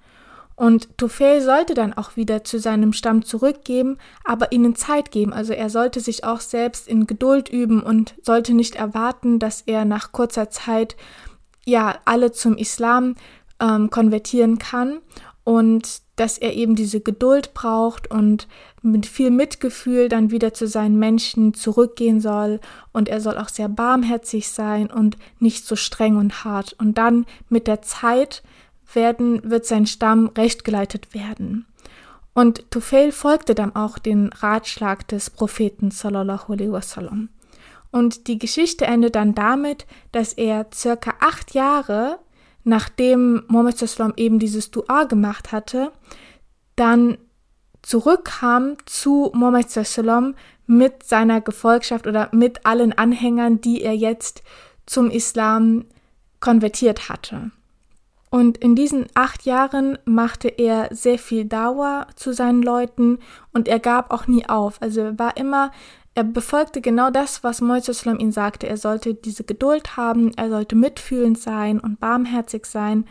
Und 0.57 0.97
Tufail 0.99 1.43
sollte 1.43 1.75
dann 1.75 1.95
auch 1.95 2.17
wieder 2.17 2.45
zu 2.45 2.61
seinem 2.61 2.93
Stamm 2.93 3.25
zurückgeben, 3.25 3.99
aber 4.23 4.53
ihnen 4.53 4.77
Zeit 4.77 5.11
geben. 5.11 5.33
Also 5.33 5.53
er 5.53 5.69
sollte 5.69 5.99
sich 5.99 6.25
auch 6.25 6.41
selbst 6.41 6.87
in 6.87 7.07
Geduld 7.07 7.49
üben 7.49 7.83
und 7.83 8.15
sollte 8.23 8.55
nicht 8.55 8.77
erwarten, 8.77 9.41
dass 9.41 9.63
er 9.63 9.85
nach 9.85 10.13
kurzer 10.13 10.51
Zeit 10.51 10.97
ja 11.67 11.97
alle 12.05 12.31
zum 12.31 12.57
Islam 12.57 13.17
ähm, 13.61 13.91
konvertieren 13.91 14.59
kann 14.59 15.01
und 15.45 16.03
dass 16.17 16.39
er 16.39 16.55
eben 16.55 16.75
diese 16.75 17.01
Geduld 17.01 17.55
braucht 17.55 18.11
und 18.11 18.49
mit 18.83 19.07
viel 19.07 19.31
Mitgefühl 19.31 20.09
dann 20.09 20.31
wieder 20.31 20.55
zu 20.55 20.67
seinen 20.67 20.99
Menschen 20.99 21.55
zurückgehen 21.55 22.21
soll 22.21 22.61
und 22.93 23.09
er 23.09 23.21
soll 23.21 23.37
auch 23.37 23.49
sehr 23.49 23.69
barmherzig 23.69 24.49
sein 24.49 24.91
und 24.91 25.17
nicht 25.39 25.67
so 25.67 25.77
streng 25.77 26.17
und 26.17 26.45
hart 26.45 26.75
und 26.79 26.99
dann 26.99 27.27
mit 27.49 27.67
der 27.67 27.83
Zeit 27.83 28.43
werden, 28.93 29.41
wird 29.49 29.67
sein 29.67 29.87
Stamm 29.87 30.29
rechtgeleitet 30.29 31.15
werden. 31.15 31.67
Und 32.33 32.71
Tufail 32.71 33.13
folgte 33.13 33.55
dann 33.55 33.77
auch 33.77 33.99
den 33.99 34.33
Ratschlag 34.33 35.07
des 35.09 35.31
Propheten 35.31 35.91
sallallahu 35.91 36.53
alaihi 36.53 36.73
wasallam. 36.73 37.29
Und 37.93 38.27
die 38.27 38.39
Geschichte 38.39 38.87
endet 38.87 39.15
dann 39.15 39.37
damit, 39.37 39.87
dass 40.11 40.33
er 40.33 40.67
circa 40.75 41.15
acht 41.21 41.55
Jahre, 41.55 42.19
nachdem 42.65 43.45
Muhammad 43.49 43.79
sallam 43.79 44.15
eben 44.17 44.39
dieses 44.39 44.71
Dua 44.71 45.05
gemacht 45.05 45.53
hatte, 45.53 45.93
dann 46.77 47.19
zurückkam 47.83 48.77
zu 48.87 49.31
Muhammad 49.35 49.71
sallam 49.71 50.35
mit 50.67 51.03
seiner 51.03 51.41
Gefolgschaft 51.41 52.07
oder 52.07 52.31
mit 52.33 52.65
allen 52.67 52.93
Anhängern, 52.93 53.61
die 53.61 53.83
er 53.83 53.95
jetzt 53.95 54.43
zum 54.87 55.11
Islam 55.11 55.85
konvertiert 56.41 57.09
hatte. 57.09 57.51
Und 58.31 58.59
in 58.59 58.75
diesen 58.75 59.07
acht 59.15 59.45
Jahren 59.45 59.97
machte 60.05 60.49
er 60.49 60.89
sehr 60.91 61.21
viel 61.21 61.45
Dauer 61.45 62.09
zu 62.17 62.33
seinen 62.33 62.63
Leuten 62.63 63.21
und 63.53 63.69
er 63.69 63.79
gab 63.79 64.13
auch 64.13 64.27
nie 64.27 64.49
auf. 64.49 64.83
Also 64.83 65.03
er 65.03 65.19
war 65.21 65.37
immer, 65.37 65.71
er 66.15 66.25
befolgte 66.25 66.81
genau 66.81 67.11
das, 67.11 67.43
was 67.43 67.61
Moises 67.61 68.07
ihm 68.07 68.31
sagte. 68.31 68.69
Er 68.69 68.77
sollte 68.77 69.15
diese 69.15 69.45
Geduld 69.45 69.97
haben, 69.97 70.33
er 70.37 70.49
sollte 70.49 70.77
mitfühlend 70.77 71.39
sein 71.39 71.81
und 71.81 71.99
barmherzig 71.99 72.67
sein. 72.67 73.05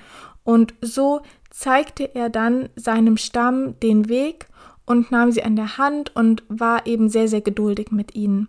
Und 0.44 0.74
so 0.82 1.22
zeigte 1.50 2.16
er 2.16 2.30
dann 2.30 2.70
seinem 2.76 3.18
Stamm 3.18 3.80
den 3.82 4.08
Weg 4.08 4.48
und 4.86 5.12
nahm 5.12 5.32
sie 5.32 5.44
an 5.44 5.56
der 5.56 5.78
Hand 5.78 6.16
und 6.16 6.44
war 6.48 6.86
eben 6.86 7.10
sehr, 7.10 7.28
sehr 7.28 7.42
geduldig 7.42 7.92
mit 7.92 8.16
ihnen. 8.16 8.48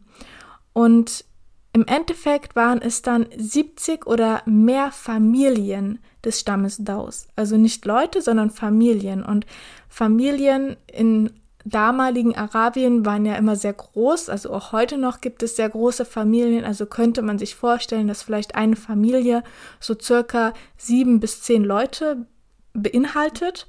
Und 0.73 1.25
im 1.73 1.87
Endeffekt 1.87 2.55
waren 2.55 2.81
es 2.81 3.03
dann 3.03 3.27
70 3.37 4.07
oder 4.07 4.43
mehr 4.47 4.93
Familien 4.93 5.99
des 6.25 6.39
Stammes 6.41 6.79
Daus. 6.79 7.27
Also 7.35 7.57
nicht 7.57 7.85
Leute, 7.85 8.23
sondern 8.23 8.51
Familien. 8.51 9.25
Und 9.25 9.45
Familien 9.89 10.77
in 10.87 11.31
damaligen 11.65 12.37
Arabien 12.37 13.07
waren 13.07 13.25
ja 13.25 13.37
immer 13.37 13.57
sehr 13.57 13.73
groß. 13.73 14.29
Also 14.29 14.53
auch 14.53 14.73
heute 14.73 14.99
noch 14.99 15.21
gibt 15.21 15.43
es 15.43 15.57
sehr 15.57 15.69
große 15.69 16.05
Familien. 16.05 16.65
Also 16.65 16.87
könnte 16.87 17.23
man 17.23 17.39
sich 17.39 17.55
vorstellen, 17.55 18.09
dass 18.09 18.23
vielleicht 18.23 18.55
eine 18.55 18.77
Familie 18.77 19.43
so 19.81 19.95
circa 19.99 20.53
sieben 20.77 21.21
bis 21.21 21.43
zehn 21.43 21.65
Leute 21.65 22.27
beinhaltet. 22.75 23.67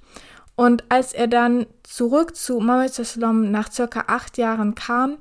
Und 0.55 0.83
als 0.89 1.13
er 1.13 1.27
dann 1.27 1.65
zurück 1.83 2.35
zu 2.35 2.59
Muhammad 2.59 2.91
nach 3.17 3.71
circa 3.71 4.05
acht 4.07 4.37
Jahren 4.37 4.75
kam, 4.75 5.17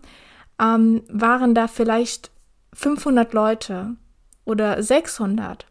ähm, 0.61 1.03
waren 1.09 1.55
da 1.55 1.69
vielleicht 1.69 2.31
500 2.73 3.33
Leute 3.33 3.97
oder 4.45 4.83
600, 4.83 5.67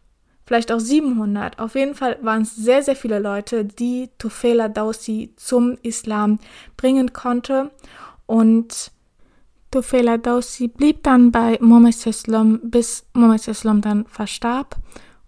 vielleicht 0.46 0.72
auch 0.72 0.80
700. 0.80 1.58
Auf 1.58 1.74
jeden 1.74 1.94
Fall 1.94 2.18
waren 2.22 2.42
es 2.42 2.54
sehr, 2.54 2.82
sehr 2.82 2.96
viele 2.96 3.18
Leute, 3.18 3.64
die 3.64 4.10
Tufela 4.18 4.68
Dausi 4.68 5.32
zum 5.36 5.76
Islam 5.82 6.38
bringen 6.76 7.12
konnte. 7.12 7.70
Und 8.26 8.92
Tufela 9.70 10.18
Dausi 10.18 10.68
blieb 10.68 11.02
dann 11.02 11.32
bei 11.32 11.58
Muhammad 11.60 12.06
Islam, 12.06 12.60
bis 12.62 13.04
Muhammad 13.12 13.48
Islam 13.48 13.80
dann 13.80 14.06
verstarb. 14.06 14.76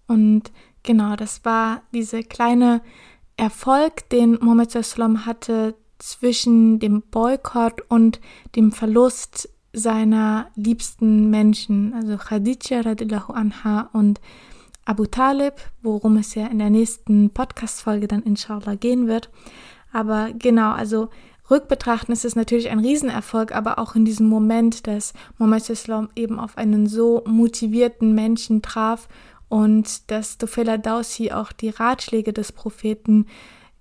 Und 0.07 0.51
genau, 0.83 1.15
das 1.15 1.43
war 1.43 1.81
dieser 1.93 2.23
kleine 2.23 2.81
Erfolg, 3.35 4.09
den 4.09 4.37
Muhammad 4.41 4.73
Islam 4.75 5.25
hatte 5.25 5.75
zwischen 5.99 6.79
dem 6.79 7.01
Boykott 7.01 7.81
und 7.89 8.19
dem 8.55 8.71
Verlust 8.71 9.49
seiner 9.73 10.47
liebsten 10.55 11.29
Menschen, 11.29 11.93
also 11.93 12.17
Khadija 12.17 12.81
radiallahu 12.81 13.33
anha 13.33 13.89
und 13.93 14.19
Abu 14.87 15.05
Talib, 15.05 15.55
worum 15.81 16.15
es 16.15 16.33
ja 16.33 16.47
in 16.47 16.59
der 16.59 16.69
nächsten 16.69 17.29
Podcast-Folge 17.31 18.07
dann 18.07 18.23
inshallah 18.23 18.75
gehen 18.75 19.05
wird. 19.05 19.29
Aber 19.91 20.29
genau, 20.31 20.71
also 20.71 21.09
rückbetrachten 21.51 22.13
ist 22.13 22.23
es 22.23 22.37
natürlich 22.37 22.69
ein 22.69 22.79
Riesenerfolg, 22.79 23.53
aber 23.53 23.79
auch 23.79 23.95
in 23.95 24.05
diesem 24.05 24.29
Moment, 24.29 24.87
dass 24.87 25.11
Muhammad 25.37 25.69
Islam 25.69 26.07
eben 26.15 26.39
auf 26.39 26.57
einen 26.57 26.87
so 26.87 27.21
motivierten 27.25 28.15
Menschen 28.15 28.61
traf 28.61 29.09
und 29.49 30.09
dass 30.09 30.37
Tufela 30.37 30.77
Dausi 30.77 31.31
auch 31.31 31.51
die 31.51 31.69
Ratschläge 31.69 32.31
des 32.31 32.53
Propheten 32.53 33.25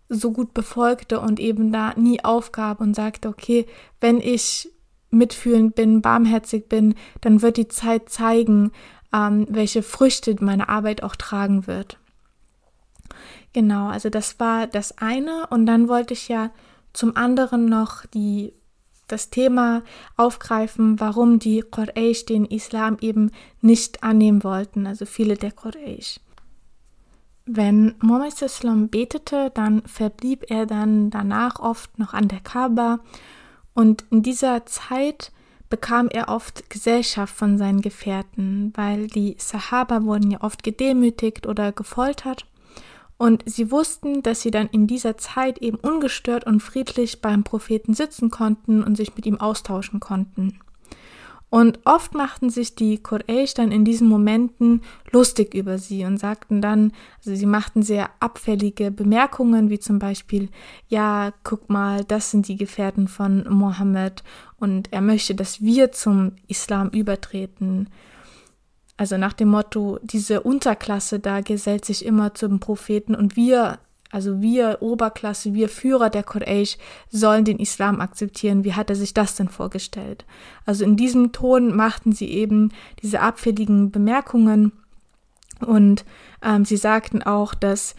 so 0.09 0.33
gut 0.33 0.55
befolgte 0.55 1.21
und 1.21 1.39
eben 1.39 1.71
da 1.71 1.95
nie 1.97 2.25
aufgab 2.25 2.81
und 2.81 2.97
sagte, 2.97 3.29
okay, 3.29 3.67
wenn 4.01 4.21
ich 4.21 4.73
mitfühlend 5.11 5.77
bin, 5.77 6.03
barmherzig 6.03 6.69
bin, 6.69 6.95
dann 7.21 7.43
wird 7.43 7.57
die 7.59 7.69
Zeit 7.69 8.09
zeigen, 8.09 8.73
ähm, 9.17 9.47
welche 9.49 9.83
Früchte 9.83 10.37
meine 10.41 10.69
Arbeit 10.69 11.03
auch 11.03 11.17
tragen 11.17 11.67
wird. 11.67 11.99
Genau, 13.53 13.89
also 13.89 14.11
das 14.11 14.39
war 14.39 14.67
das 14.67 14.99
eine. 14.99 15.47
Und 15.49 15.65
dann 15.65 15.89
wollte 15.89 16.13
ich 16.13 16.29
ja 16.29 16.51
zum 16.93 17.17
anderen 17.17 17.67
noch 17.67 18.05
die, 18.05 18.53
das 19.09 19.31
Thema 19.31 19.83
aufgreifen, 20.17 21.01
warum 21.01 21.39
die 21.39 21.63
Quraysh 21.63 22.27
den 22.27 22.45
Islam 22.45 22.99
eben 23.01 23.31
nicht 23.63 24.03
annehmen 24.03 24.45
wollten, 24.45 24.87
also 24.87 25.07
viele 25.07 25.37
der 25.37 25.53
Quraysh. 25.53 26.21
Wenn 27.47 27.95
Mohammed 28.01 28.43
Islam 28.43 28.89
betete, 28.89 29.51
dann 29.55 29.83
verblieb 29.83 30.51
er 30.51 30.67
dann 30.67 31.11
danach 31.11 31.61
oft 31.61 31.99
noch 31.99 32.13
an 32.13 32.29
der 32.29 32.41
Kaaba 32.41 32.99
und 33.73 34.05
in 34.11 34.23
dieser 34.23 34.67
Zeit 34.67 35.31
bekam 35.69 36.09
er 36.09 36.29
oft 36.29 36.71
Gesellschaft 36.71 37.35
von 37.35 37.59
seinen 37.59 37.81
Gefährten, 37.81 38.73
weil 38.77 39.09
die 39.09 39.37
Sahaba 39.39 40.05
wurden 40.05 40.31
ja 40.31 40.43
oft 40.43 40.63
gedemütigt 40.63 41.47
oder 41.47 41.73
gefoltert. 41.73 42.47
Und 43.19 43.43
sie 43.47 43.71
wussten, 43.71 44.23
dass 44.23 44.43
sie 44.43 44.51
dann 44.51 44.69
in 44.69 44.87
dieser 44.87 45.17
Zeit 45.17 45.59
eben 45.59 45.79
ungestört 45.79 46.45
und 46.45 46.61
friedlich 46.61 47.23
beim 47.23 47.45
Propheten 47.45 47.95
sitzen 47.95 48.31
konnten 48.31 48.85
und 48.85 48.97
sich 48.97 49.17
mit 49.17 49.25
ihm 49.25 49.41
austauschen 49.41 50.01
konnten. 50.01 50.61
Und 51.57 51.81
oft 51.87 52.15
machten 52.15 52.51
sich 52.51 52.75
die 52.75 52.99
Quraysh 52.99 53.55
dann 53.55 53.73
in 53.73 53.87
diesen 53.87 54.09
Momenten 54.09 54.83
lustig 55.11 55.55
über 55.55 55.79
sie 55.79 56.05
und 56.05 56.19
sagten 56.19 56.61
dann, 56.61 56.93
also 57.17 57.35
sie 57.35 57.47
machten 57.47 57.81
sehr 57.81 58.11
abfällige 58.21 58.91
Bemerkungen, 58.91 59.71
wie 59.71 59.79
zum 59.79 59.99
Beispiel, 59.99 60.51
ja, 60.89 61.33
guck 61.45 61.71
mal, 61.71 62.05
das 62.05 62.31
sind 62.31 62.49
die 62.49 62.59
Gefährten 62.59 63.09
von 63.09 63.49
Mohammed 63.49 64.23
und 64.59 64.93
er 64.93 65.01
möchte, 65.01 65.35
dass 65.35 65.63
wir 65.63 65.93
zum 65.93 66.33
Islam 66.47 66.91
übertreten. 66.91 67.89
Also 68.99 69.17
nach 69.17 69.33
dem 69.33 69.49
Motto, 69.49 69.99
diese 70.03 70.43
Unterklasse 70.43 71.21
da 71.21 71.41
gesellt 71.41 71.87
sich 71.87 72.05
immer 72.05 72.35
zum 72.35 72.61
Propheten 72.61 73.15
und 73.15 73.35
wir 73.35 73.79
also 74.11 74.41
wir 74.41 74.79
Oberklasse, 74.81 75.55
wir 75.55 75.69
Führer 75.69 76.11
der 76.11 76.23
Quraysh 76.23 76.79
sollen 77.11 77.45
den 77.45 77.59
Islam 77.59 78.01
akzeptieren. 78.01 78.65
Wie 78.65 78.75
hat 78.75 78.91
er 78.91 78.97
sich 78.97 79.15
das 79.15 79.35
denn 79.35 79.49
vorgestellt? 79.49 80.25
Also 80.65 80.85
in 80.85 80.97
diesem 80.97 81.33
Ton 81.33 81.75
machten 81.75 82.13
sie 82.13 82.29
eben 82.29 82.73
diese 83.03 83.21
abfälligen 83.21 83.91
Bemerkungen 83.91 84.73
und 85.61 86.05
ähm, 86.43 86.65
sie 86.65 86.77
sagten 86.77 87.23
auch, 87.23 87.55
dass 87.55 87.95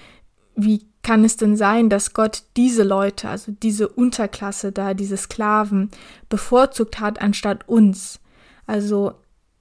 wie 0.56 0.86
kann 1.04 1.24
es 1.24 1.38
denn 1.38 1.56
sein, 1.56 1.90
dass 1.90 2.14
Gott 2.14 2.44
diese 2.58 2.84
Leute, 2.84 3.30
also 3.30 3.54
diese 3.64 3.88
Unterklasse 3.88 4.72
da, 4.72 4.94
diese 4.94 5.16
Sklaven, 5.16 5.90
bevorzugt 6.30 7.00
hat 7.00 7.22
anstatt 7.22 7.68
uns? 7.70 8.20
Also 8.66 9.14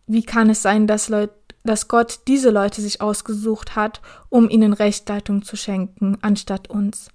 wie 0.07 0.25
kann 0.25 0.51
es 0.51 0.63
sein, 0.63 0.87
dass 0.87 1.09
Leute 1.09 1.35
dass 1.67 1.89
Gott 1.89 2.21
diese 2.27 2.51
Leute 2.51 2.81
sich 2.81 3.01
ausgesucht 3.01 3.77
hat, 3.77 4.01
um 4.29 4.49
ihnen 4.49 4.73
Rechtleitung 4.73 5.43
zu 5.43 5.57
schenken, 5.57 6.19
anstatt 6.23 6.71
uns. 6.71 7.11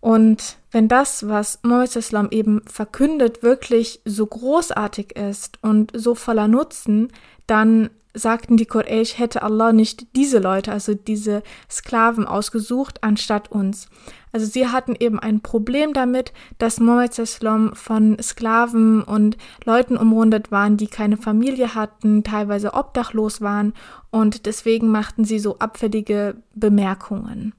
Und 0.00 0.56
wenn 0.70 0.88
das, 0.88 1.28
was 1.28 1.58
Mohammed 1.62 1.96
Islam 1.96 2.28
eben 2.30 2.62
verkündet, 2.66 3.42
wirklich 3.42 4.00
so 4.04 4.26
großartig 4.26 5.16
ist 5.16 5.58
und 5.62 5.92
so 5.94 6.14
voller 6.14 6.48
Nutzen, 6.48 7.08
dann 7.46 7.90
sagten 8.14 8.56
die 8.56 8.66
Quraysh, 8.66 9.18
hätte 9.18 9.42
Allah 9.42 9.72
nicht 9.72 10.14
diese 10.16 10.38
Leute, 10.38 10.72
also 10.72 10.94
diese 10.94 11.42
Sklaven 11.70 12.26
ausgesucht, 12.26 13.02
anstatt 13.02 13.50
uns. 13.50 13.88
Also 14.32 14.46
sie 14.46 14.68
hatten 14.68 14.94
eben 14.98 15.18
ein 15.18 15.40
Problem 15.40 15.92
damit, 15.92 16.32
dass 16.58 16.80
Mohammed 16.80 17.18
Islam 17.18 17.74
von 17.74 18.16
Sklaven 18.20 19.02
und 19.02 19.36
Leuten 19.64 19.96
umrundet 19.96 20.50
waren, 20.50 20.76
die 20.76 20.86
keine 20.86 21.16
Familie 21.16 21.74
hatten, 21.74 22.22
teilweise 22.22 22.74
obdachlos 22.74 23.40
waren 23.40 23.74
und 24.10 24.46
deswegen 24.46 24.88
machten 24.88 25.24
sie 25.24 25.38
so 25.38 25.58
abfällige 25.58 26.36
Bemerkungen. 26.54 27.54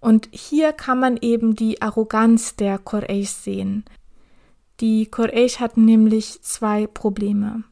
Und 0.00 0.28
hier 0.30 0.72
kann 0.72 1.00
man 1.00 1.16
eben 1.16 1.56
die 1.56 1.82
Arroganz 1.82 2.56
der 2.56 2.78
Quraysh 2.78 3.30
sehen. 3.30 3.84
Die 4.80 5.06
Quraysh 5.06 5.58
hatten 5.58 5.84
nämlich 5.84 6.40
zwei 6.42 6.86
Probleme. 6.86 7.64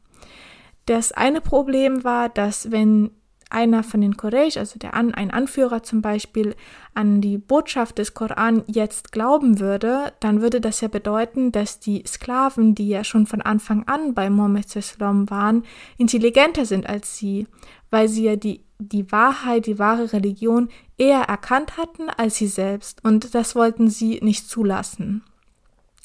Das 0.86 1.12
eine 1.12 1.40
Problem 1.40 2.04
war, 2.04 2.28
dass 2.28 2.70
wenn 2.70 3.10
einer 3.50 3.82
von 3.84 4.00
den 4.00 4.16
Quraysh, 4.16 4.56
also 4.56 4.78
der 4.78 4.94
An 4.94 5.14
ein 5.14 5.30
Anführer 5.30 5.82
zum 5.82 6.02
Beispiel, 6.02 6.54
an 6.94 7.20
die 7.20 7.38
Botschaft 7.38 7.98
des 7.98 8.14
Koran 8.14 8.64
jetzt 8.66 9.12
glauben 9.12 9.60
würde, 9.60 10.12
dann 10.20 10.40
würde 10.40 10.60
das 10.60 10.80
ja 10.80 10.88
bedeuten, 10.88 11.52
dass 11.52 11.78
die 11.78 12.02
Sklaven, 12.06 12.74
die 12.74 12.88
ja 12.88 13.04
schon 13.04 13.26
von 13.26 13.42
Anfang 13.42 13.84
an 13.86 14.14
bei 14.14 14.30
Mohammed 14.30 14.74
Islam 14.74 15.30
waren, 15.30 15.64
intelligenter 15.96 16.66
sind 16.66 16.88
als 16.88 17.16
sie, 17.16 17.46
weil 17.90 18.08
sie 18.08 18.24
ja 18.24 18.36
die, 18.36 18.64
die 18.78 19.10
Wahrheit, 19.12 19.66
die 19.66 19.78
wahre 19.78 20.12
Religion 20.12 20.68
eher 20.98 21.22
erkannt 21.22 21.76
hatten 21.76 22.10
als 22.10 22.36
sie 22.36 22.48
selbst. 22.48 23.04
Und 23.04 23.34
das 23.34 23.54
wollten 23.54 23.88
sie 23.88 24.20
nicht 24.22 24.48
zulassen. 24.48 25.22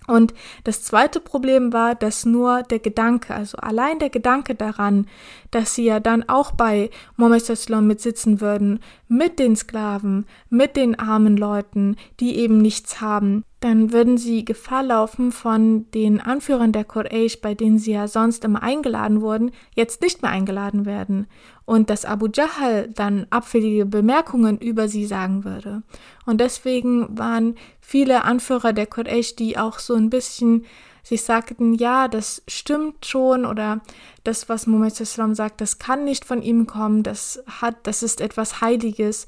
Und 0.08 0.34
das 0.64 0.82
zweite 0.82 1.20
Problem 1.20 1.74
war, 1.74 1.94
dass 1.94 2.26
nur 2.26 2.64
der 2.64 2.80
Gedanke, 2.80 3.36
also 3.36 3.58
allein 3.58 4.00
der 4.00 4.10
Gedanke 4.10 4.56
daran, 4.56 5.08
dass 5.52 5.76
sie 5.76 5.86
ja 5.86 6.00
dann 6.00 6.28
auch 6.28 6.52
bei 6.52 6.90
Mohammed 7.18 7.46
Sallam 7.46 7.88
mitsitzen 7.88 8.42
würden, 8.42 8.80
mit 9.08 9.38
den 9.38 9.56
Sklaven, 9.56 10.26
mit 10.50 10.76
den 10.76 10.98
armen 10.98 11.38
Leuten, 11.38 11.98
die 12.20 12.38
eben 12.38 12.58
nichts 12.58 13.00
haben, 13.00 13.46
dann 13.62 13.92
würden 13.92 14.18
sie 14.18 14.44
Gefahr 14.44 14.82
laufen, 14.84 15.32
von 15.32 15.90
den 15.92 16.20
Anführern 16.20 16.72
der 16.72 16.84
Quraysh, 16.84 17.42
bei 17.42 17.54
denen 17.54 17.78
sie 17.78 17.94
ja 17.94 18.08
sonst 18.08 18.44
immer 18.44 18.64
eingeladen 18.64 19.22
wurden, 19.22 19.52
jetzt 19.76 20.02
nicht 20.02 20.24
mehr 20.24 20.32
eingeladen 20.32 20.86
werden 20.86 21.28
und 21.66 21.92
dass 21.92 22.04
Abu 22.04 22.28
Jahl 22.34 22.90
dann 22.90 23.28
abfällige 23.30 23.86
Bemerkungen 23.86 24.58
über 24.58 24.88
sie 24.88 25.06
sagen 25.06 25.46
würde. 25.46 25.84
Und 26.26 26.42
deswegen 26.42 27.18
waren 27.18 27.56
viele 27.80 28.24
Anführer 28.24 28.74
der 28.74 28.88
Quraysh, 28.88 29.36
die 29.36 29.60
auch 29.60 29.78
so 29.78 29.94
ein 29.94 30.10
bisschen 30.10 30.66
sich 31.04 31.22
sagten, 31.24 31.76
ja, 31.76 32.08
das 32.08 32.42
stimmt 32.48 33.06
schon 33.06 33.46
oder 33.46 33.82
das, 34.24 34.50
was 34.50 34.68
Muhammad 34.68 35.00
Islam 35.00 35.36
sagt, 35.36 35.62
das 35.62 35.80
kann 35.80 36.04
nicht 36.04 36.26
von 36.26 36.42
ihm 36.42 36.68
kommen, 36.68 37.04
das 37.04 37.44
hat, 37.48 37.76
das 37.84 38.04
ist 38.04 38.22
etwas 38.22 38.62
Heiliges, 38.62 39.28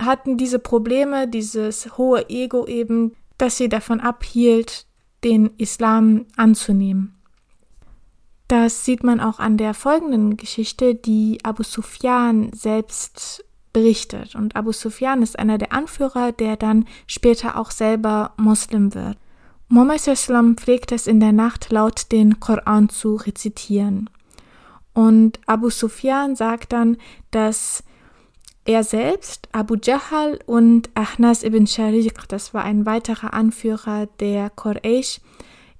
hatten 0.00 0.36
diese 0.36 0.58
Probleme, 0.58 1.28
dieses 1.28 1.96
hohe 1.98 2.28
Ego 2.30 2.66
eben, 2.66 3.12
das 3.40 3.56
sie 3.56 3.68
davon 3.68 4.00
abhielt, 4.00 4.86
den 5.24 5.50
Islam 5.58 6.26
anzunehmen. 6.36 7.16
Das 8.48 8.84
sieht 8.84 9.04
man 9.04 9.20
auch 9.20 9.38
an 9.38 9.56
der 9.56 9.74
folgenden 9.74 10.36
Geschichte, 10.36 10.94
die 10.94 11.38
Abu 11.44 11.62
Sufyan 11.62 12.52
selbst 12.52 13.44
berichtet. 13.72 14.34
Und 14.34 14.56
Abu 14.56 14.72
Sufyan 14.72 15.22
ist 15.22 15.38
einer 15.38 15.56
der 15.56 15.72
Anführer, 15.72 16.32
der 16.32 16.56
dann 16.56 16.86
später 17.06 17.56
auch 17.56 17.70
selber 17.70 18.32
Muslim 18.36 18.94
wird. 18.94 19.16
Muhammad 19.68 20.04
Islam 20.08 20.56
pflegt 20.56 20.90
es 20.90 21.06
in 21.06 21.20
der 21.20 21.30
Nacht 21.30 21.70
laut 21.70 22.10
den 22.10 22.40
Koran 22.40 22.88
zu 22.88 23.14
rezitieren. 23.14 24.10
Und 24.94 25.38
Abu 25.46 25.70
Sufyan 25.70 26.34
sagt 26.34 26.72
dann, 26.72 26.96
dass 27.30 27.84
er 28.64 28.84
selbst, 28.84 29.48
Abu 29.52 29.76
Jahal 29.82 30.38
und 30.46 30.90
Ahnas 30.94 31.42
ibn 31.42 31.66
Shariq, 31.66 32.28
das 32.28 32.54
war 32.54 32.64
ein 32.64 32.86
weiterer 32.86 33.34
Anführer 33.34 34.06
der 34.20 34.50
Quraysh, 34.50 35.20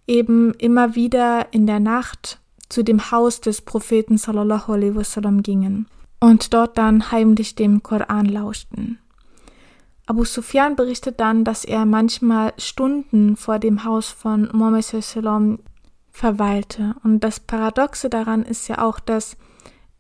eben 0.07 0.55
immer 0.55 0.95
wieder 0.95 1.53
in 1.53 1.66
der 1.66 1.81
Nacht 1.81 2.40
zu 2.69 2.83
dem 2.83 3.11
Haus 3.11 3.40
des 3.40 3.62
Propheten 3.62 4.16
sallallahu 4.16 4.73
alaihi 4.73 4.95
wasallam 4.95 5.43
gingen 5.43 5.87
und 6.21 6.55
dort 6.55 6.79
dann 6.79 7.11
heimlich 7.11 7.55
dem 7.55 7.83
Koran 7.83 8.27
lauschten. 8.27 8.99
Abu 10.07 10.25
Sufyan 10.25 10.75
berichtet 10.75 11.21
dann, 11.21 11.45
dass 11.45 11.64
er 11.64 11.85
manchmal 11.85 12.53
Stunden 12.59 13.37
vor 13.37 13.59
dem 13.61 13.85
Haus 13.85 14.09
von 14.09 14.49
Muhammad 14.53 14.85
sallam 14.85 15.61
verweilte. 16.11 16.97
Und 17.05 17.21
das 17.21 17.38
Paradoxe 17.38 18.11
daran 18.11 18.43
ist 18.43 18.66
ja 18.66 18.83
auch, 18.83 18.99
dass 18.99 19.37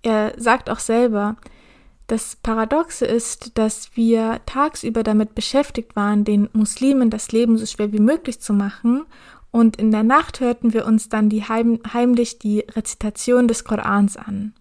er 0.02 0.32
sagt 0.36 0.68
auch 0.68 0.80
selber, 0.80 1.36
das 2.10 2.34
Paradoxe 2.34 3.06
ist, 3.06 3.56
dass 3.56 3.90
wir 3.94 4.40
tagsüber 4.44 5.04
damit 5.04 5.36
beschäftigt 5.36 5.94
waren, 5.94 6.24
den 6.24 6.48
Muslimen 6.52 7.08
das 7.08 7.30
Leben 7.30 7.56
so 7.56 7.66
schwer 7.66 7.92
wie 7.92 8.00
möglich 8.00 8.40
zu 8.40 8.52
machen, 8.52 9.06
und 9.52 9.76
in 9.76 9.90
der 9.90 10.02
Nacht 10.02 10.40
hörten 10.40 10.72
wir 10.72 10.86
uns 10.86 11.08
dann 11.08 11.28
die 11.28 11.44
heim 11.44 11.80
heimlich 11.92 12.38
die 12.38 12.60
Rezitation 12.60 13.48
des 13.48 13.64
Korans 13.64 14.16
an. 14.16 14.54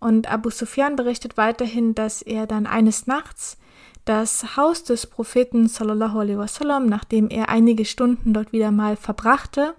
Und 0.00 0.30
Abu 0.30 0.50
Sufyan 0.50 0.96
berichtet 0.96 1.36
weiterhin, 1.36 1.94
dass 1.94 2.22
er 2.22 2.46
dann 2.46 2.66
eines 2.66 3.06
Nachts 3.06 3.56
das 4.04 4.56
Haus 4.56 4.82
des 4.82 5.06
Propheten 5.06 5.68
sallallahu 5.68 6.20
alaihi 6.20 6.38
wasallam, 6.38 6.86
nachdem 6.86 7.28
er 7.28 7.48
einige 7.48 7.84
Stunden 7.84 8.32
dort 8.32 8.52
wieder 8.52 8.70
mal 8.70 8.96
verbrachte, 8.96 9.74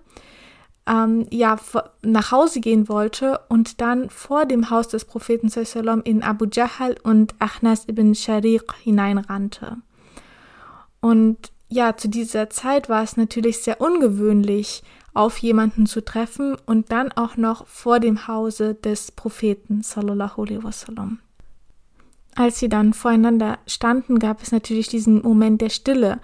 ähm, 0.88 1.28
ja, 1.30 1.58
nach 2.02 2.32
Hause 2.32 2.60
gehen 2.60 2.89
wollte 2.89 3.39
und 3.50 3.82
dann 3.82 4.10
vor 4.10 4.46
dem 4.46 4.70
Haus 4.70 4.88
des 4.88 5.06
Propheten 5.06 5.50
in 6.04 6.24
Abu 6.24 6.46
Jahal 6.52 6.96
und 7.04 7.36
Ahnas 7.39 7.88
ibn 7.88 8.15
Shariq 8.15 8.74
hineinrannte. 8.82 9.78
Und 11.00 11.52
ja, 11.70 11.96
zu 11.96 12.10
dieser 12.10 12.50
Zeit 12.50 12.89
war 12.89 13.04
es 13.04 13.17
natürlich 13.17 13.60
sehr 13.60 13.80
ungewöhnlich, 13.80 14.84
auf 15.13 15.38
jemanden 15.39 15.86
zu 15.86 16.04
treffen 16.04 16.56
und 16.65 16.91
dann 16.91 17.12
auch 17.12 17.36
noch 17.38 17.67
vor 17.67 18.00
dem 18.00 18.28
Hause 18.28 18.76
des 18.76 19.12
Propheten. 19.12 19.84
Als 22.36 22.60
sie 22.60 22.70
dann 22.70 22.94
voreinander 22.94 23.60
standen, 23.67 24.20
gab 24.20 24.41
es 24.41 24.52
natürlich 24.54 24.88
diesen 24.88 25.22
Moment 25.22 25.60
der 25.60 25.70
Stille, 25.70 26.20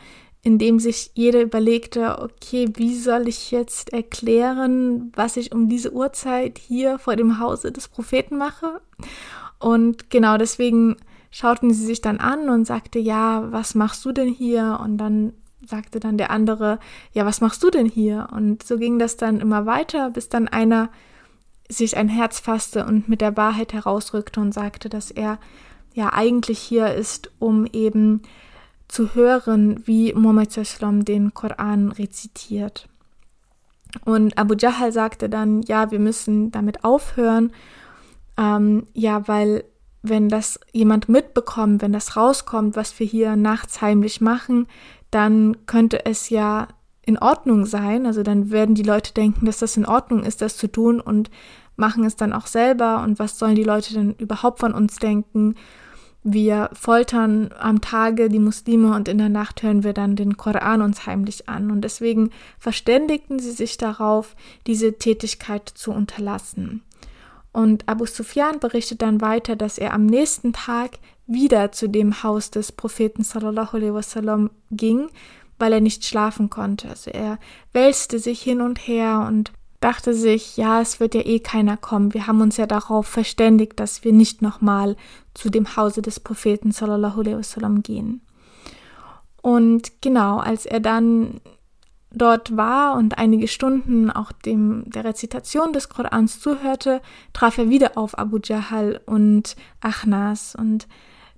in 0.47 0.57
dem 0.60 0.79
sich 0.79 1.12
jeder 1.13 1.41
überlegte, 1.41 2.21
okay, 2.21 2.69
wie 2.75 2.95
soll 2.95 3.27
ich 3.27 3.51
jetzt 3.51 3.91
erklären, 3.91 5.12
was 5.13 5.36
ich 5.36 5.51
um 5.51 5.67
diese 5.67 5.91
Uhrzeit 5.91 6.57
hier 6.57 6.99
vor 6.99 7.17
dem 7.17 7.38
Hause 7.38 7.73
des 7.73 7.89
Propheten 7.89 8.38
mache? 8.38 8.79
Und 9.60 10.10
genau 10.10 10.38
deswegen 10.38 10.95
schauten 11.31 11.73
sie 11.73 11.86
sich 11.86 11.99
dann 11.99 12.19
an 12.19 12.47
und 12.47 12.63
sagte, 12.63 12.97
ja, 12.97 13.51
was 13.51 13.75
machst 13.75 14.05
du 14.05 14.13
denn 14.13 14.29
hier? 14.29 14.79
Und 14.81 14.99
dann 14.99 15.33
sagte 15.65 15.99
dann 15.99 16.17
der 16.17 16.31
andere, 16.31 16.79
ja, 17.12 17.25
was 17.25 17.41
machst 17.41 17.62
du 17.62 17.69
denn 17.69 17.86
hier? 17.86 18.29
Und 18.31 18.63
so 18.63 18.77
ging 18.77 18.99
das 18.99 19.17
dann 19.17 19.41
immer 19.41 19.65
weiter, 19.65 20.12
bis 20.12 20.29
dann 20.29 20.47
einer 20.47 20.89
sich 21.67 21.97
ein 21.97 22.07
Herz 22.07 22.39
fasste 22.39 22.86
und 22.86 23.10
mit 23.10 23.19
der 23.19 23.36
Wahrheit 23.36 23.73
herausrückte 23.73 24.39
und 24.39 24.53
sagte, 24.53 24.88
dass 24.88 25.12
er 25.12 25.39
ja 25.93 26.13
eigentlich 26.13 26.60
hier 26.60 26.93
ist, 26.93 27.31
um 27.38 27.65
eben 27.65 28.21
zu 28.88 29.15
hören, 29.15 29.84
wie 29.86 30.13
Muhammad 30.13 30.58
den 31.08 31.34
Koran 31.34 31.91
rezitiert. 31.91 32.88
Und 34.06 34.38
Abu 34.38 34.56
Jahl 34.56 34.91
sagte 34.91 35.30
dann, 35.30 35.62
ja, 35.63 35.91
wir 35.91 36.00
müssen 36.00 36.52
damit 36.52 36.84
aufhören, 36.84 37.52
ähm, 38.38 38.86
ja, 38.93 39.28
weil 39.28 39.63
wenn 40.04 40.30
das 40.30 40.60
jemand 40.71 41.10
mitbekommt, 41.10 41.82
wenn 41.82 41.93
das 41.93 42.15
rauskommt, 42.15 42.76
was 42.76 42.97
wir 43.00 43.08
hier 43.08 43.36
nachts 43.36 43.82
heimlich 43.82 44.21
machen, 44.21 44.67
dann 45.12 45.65
könnte 45.65 46.06
es 46.06 46.30
ja 46.30 46.67
in 47.02 47.17
Ordnung 47.17 47.65
sein. 47.65 48.06
Also 48.06 48.23
dann 48.23 48.52
werden 48.52 48.76
die 48.76 48.84
Leute 48.84 49.13
denken, 49.13 49.45
dass 49.45 49.60
das 49.60 49.78
in 49.78 49.86
Ordnung 49.86 50.23
ist, 50.23 50.41
das 50.41 50.58
zu 50.58 50.71
tun 50.71 51.00
und 51.00 51.30
machen 51.76 52.04
es 52.04 52.15
dann 52.15 52.34
auch 52.34 52.47
selber. 52.47 53.02
Und 53.02 53.19
was 53.19 53.39
sollen 53.39 53.56
die 53.56 53.63
Leute 53.63 53.93
denn 53.93 54.13
überhaupt 54.13 54.60
von 54.60 54.73
uns 54.73 54.97
denken? 54.97 55.56
Wir 56.29 56.69
foltern 56.73 57.51
am 57.57 57.79
Tage 57.79 58.27
die 58.27 58.37
Muslime 58.37 58.93
und 58.93 59.07
in 59.07 59.17
der 59.17 59.29
Nacht 59.29 59.63
hören 59.63 59.85
wir 59.85 59.93
dann 59.93 60.17
den 60.17 60.35
Koran 60.35 60.81
uns 60.81 61.05
heimlich 61.05 61.47
an. 61.47 61.71
Und 61.71 61.85
deswegen 61.85 62.31
verständigten 62.59 63.39
sie 63.39 63.51
sich 63.51 63.77
darauf, 63.77 64.35
diese 64.67 64.97
Tätigkeit 64.97 65.69
zu 65.69 65.93
unterlassen. 65.93 66.83
Und 67.53 67.87
Abu 67.87 68.05
Sufyan 68.05 68.59
berichtet 68.59 69.01
dann 69.03 69.21
weiter, 69.21 69.55
dass 69.55 69.77
er 69.77 69.93
am 69.93 70.05
nächsten 70.05 70.51
Tag 70.51 70.99
wieder 71.27 71.71
zu 71.71 71.87
dem 71.87 72.21
Haus 72.23 72.51
des 72.51 72.73
Propheten 72.73 73.23
sallallahu 73.23 73.77
alaihi 73.77 73.93
wasallam 73.93 74.49
ging, 74.69 75.07
weil 75.59 75.71
er 75.71 75.81
nicht 75.81 76.03
schlafen 76.03 76.49
konnte. 76.49 76.89
Also 76.89 77.09
er 77.09 77.39
wälzte 77.71 78.19
sich 78.19 78.41
hin 78.41 78.59
und 78.59 78.85
her 78.85 79.23
und 79.25 79.53
dachte 79.79 80.13
sich, 80.13 80.57
ja, 80.57 80.81
es 80.81 80.99
wird 80.99 81.13
ja 81.15 81.21
eh 81.21 81.39
keiner 81.39 81.77
kommen. 81.77 82.13
Wir 82.13 82.27
haben 82.27 82.41
uns 82.41 82.57
ja 82.57 82.65
darauf 82.65 83.07
verständigt, 83.07 83.79
dass 83.79 84.03
wir 84.03 84.11
nicht 84.11 84.41
nochmal 84.41 84.95
zu 85.38 85.50
dem 85.50 85.76
Hause 85.76 86.02
des 86.02 86.19
Propheten 86.19 86.71
sallallahu 86.71 87.21
alaihi 87.21 87.38
wasallam 87.38 87.84
gehen. 87.84 88.21
Und 89.41 90.02
genau, 90.02 90.39
als 90.39 90.65
er 90.65 90.80
dann 90.80 91.39
dort 92.12 92.58
war 92.58 92.95
und 92.95 93.17
einige 93.17 93.47
Stunden 93.47 94.10
auch 94.10 94.32
dem 94.32 94.84
der 94.88 95.04
Rezitation 95.06 95.73
des 95.73 95.89
Korans 95.89 96.39
zuhörte, 96.39 97.02
traf 97.34 97.58
er 97.58 97.69
wieder 97.69 97.97
auf 97.97 98.17
Abu 98.17 98.39
Jahal 98.43 99.00
und 99.06 99.56
Achnas 99.82 100.56
und 100.56 100.88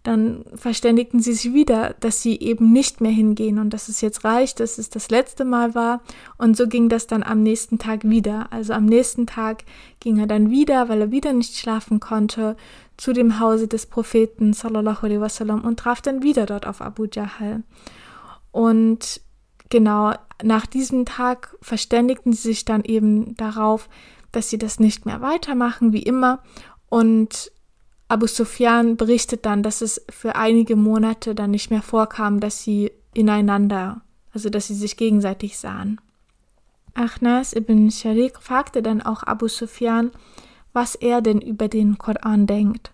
dann 0.04 0.46
verständigten 0.56 1.20
sie 1.20 1.34
sich 1.34 1.54
wieder, 1.54 1.94
dass 2.00 2.22
sie 2.22 2.40
eben 2.40 2.72
nicht 2.72 3.02
mehr 3.02 3.12
hingehen 3.12 3.60
und 3.60 3.72
dass 3.72 3.90
es 3.90 4.00
jetzt 4.00 4.24
reicht, 4.24 4.62
dass 4.62 4.78
es 4.78 4.90
das 4.90 5.10
letzte 5.10 5.44
Mal 5.44 5.76
war. 5.76 6.02
Und 6.38 6.56
so 6.56 6.68
ging 6.68 6.88
das 6.88 7.06
dann 7.06 7.22
am 7.22 7.44
nächsten 7.44 7.80
Tag 7.80 8.10
wieder. 8.10 8.48
Also 8.52 8.74
am 8.74 8.86
nächsten 8.86 9.28
Tag 9.28 9.66
ging 10.00 10.18
er 10.18 10.28
dann 10.28 10.50
wieder, 10.50 10.88
weil 10.88 11.02
er 11.02 11.12
wieder 11.12 11.34
nicht 11.34 11.58
schlafen 11.58 12.00
konnte, 12.00 12.56
zu 13.00 13.14
dem 13.14 13.40
Hause 13.40 13.68
des 13.68 13.86
Propheten 13.86 14.52
sallallahu 14.52 15.06
alaihi 15.06 15.22
wasallam 15.22 15.62
und 15.62 15.80
traf 15.80 16.02
dann 16.02 16.22
wieder 16.22 16.46
dort 16.46 16.68
auf 16.68 16.82
Abu 16.82 17.06
Jahal. 17.12 17.64
Und 18.52 19.22
genau 19.70 20.14
nach 20.44 20.66
diesem 20.66 21.06
Tag 21.06 21.56
verständigten 21.62 22.34
sie 22.34 22.50
sich 22.50 22.66
dann 22.66 22.84
eben 22.84 23.36
darauf, 23.36 23.88
dass 24.32 24.50
sie 24.50 24.58
das 24.58 24.80
nicht 24.80 25.06
mehr 25.06 25.22
weitermachen 25.22 25.94
wie 25.94 26.04
immer 26.04 26.44
und 26.90 27.52
Abu 28.10 28.28
Sufyan 28.28 28.98
berichtet 28.98 29.46
dann, 29.46 29.64
dass 29.64 29.82
es 29.82 30.04
für 30.10 30.36
einige 30.36 30.76
Monate 30.76 31.36
dann 31.36 31.52
nicht 31.52 31.70
mehr 31.70 31.84
vorkam, 31.84 32.40
dass 32.40 32.64
sie 32.64 32.92
ineinander, 33.14 34.02
also 34.34 34.50
dass 34.50 34.68
sie 34.68 34.76
sich 34.76 34.98
gegenseitig 34.98 35.58
sahen. 35.58 36.02
Achnas 36.96 37.54
ibn 37.54 37.92
Sharik 37.92 38.40
fragte 38.42 38.82
dann 38.82 39.02
auch 39.02 39.24
Abu 39.24 39.48
Sufyan, 39.48 40.12
was 40.80 40.96
er 40.96 41.22
denn 41.22 41.42
über 41.42 41.68
den 41.68 41.98
Koran 41.98 42.48
denkt. 42.48 42.94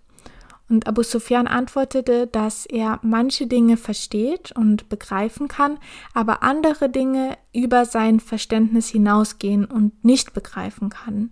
Und 0.68 0.88
Abu 0.88 1.04
Sufyan 1.04 1.46
antwortete, 1.46 2.26
dass 2.26 2.66
er 2.66 3.00
manche 3.04 3.46
Dinge 3.46 3.78
versteht 3.78 4.52
und 4.54 4.90
begreifen 4.90 5.48
kann, 5.48 5.78
aber 6.16 6.42
andere 6.42 6.90
Dinge 6.90 7.38
über 7.54 7.86
sein 7.86 8.20
Verständnis 8.20 8.88
hinausgehen 8.90 9.66
und 9.66 10.04
nicht 10.04 10.34
begreifen 10.34 10.90
kann. 10.90 11.30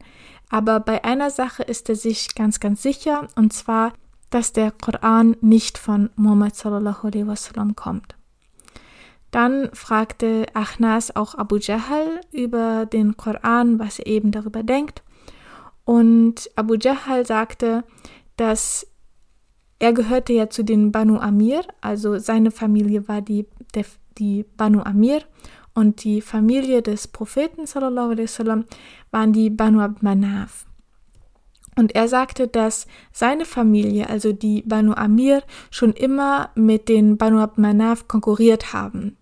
Aber 0.51 0.79
bei 0.79 1.03
einer 1.03 1.31
Sache 1.31 1.63
ist 1.63 1.89
er 1.89 1.95
sich 1.95 2.35
ganz, 2.35 2.59
ganz 2.59 2.83
sicher, 2.83 3.27
und 3.35 3.51
zwar, 3.51 3.93
dass 4.29 4.53
der 4.53 4.69
Koran 4.69 5.35
nicht 5.41 5.79
von 5.79 6.11
Muhammad 6.15 6.55
sallallahu 6.55 7.07
alaihi 7.07 7.25
wasallam 7.25 7.75
kommt. 7.75 8.13
Dann 9.31 9.71
fragte 9.73 10.45
Achnas 10.53 11.15
auch 11.15 11.33
Abu 11.33 11.55
Jahl 11.55 12.21
über 12.31 12.85
den 12.85 13.17
Koran, 13.17 13.79
was 13.79 13.97
er 13.97 14.05
eben 14.05 14.29
darüber 14.29 14.61
denkt. 14.61 15.01
Und 15.85 16.49
Abu 16.55 16.75
Jahl 16.75 17.25
sagte, 17.25 17.83
dass 18.37 18.87
er 19.79 19.93
gehörte 19.93 20.33
ja 20.33 20.49
zu 20.49 20.63
den 20.63 20.91
Banu 20.91 21.17
Amir, 21.17 21.61
also 21.81 22.17
seine 22.17 22.51
Familie 22.51 23.07
war 23.07 23.21
die, 23.21 23.45
der, 23.75 23.85
die 24.17 24.45
Banu 24.55 24.81
Amir 24.81 25.23
und 25.73 26.03
die 26.03 26.21
Familie 26.21 26.81
des 26.81 27.07
Propheten 27.07 27.65
sallallahu 27.65 28.17
wasallam 28.17 28.65
waren 29.11 29.33
die 29.33 29.49
Banu 29.49 29.81
Abd 29.81 30.03
Manaf. 30.03 30.65
Und 31.75 31.95
er 31.95 32.07
sagte, 32.07 32.47
dass 32.47 32.87
seine 33.11 33.45
Familie, 33.45 34.07
also 34.07 34.31
die 34.31 34.61
Banu 34.61 34.93
Amir, 34.93 35.43
schon 35.71 35.91
immer 35.93 36.51
mit 36.55 36.87
den 36.87 37.17
Banu 37.17 37.39
Abd 37.39 37.59
Manaf 37.59 38.07
konkurriert 38.07 38.73
haben. 38.73 39.17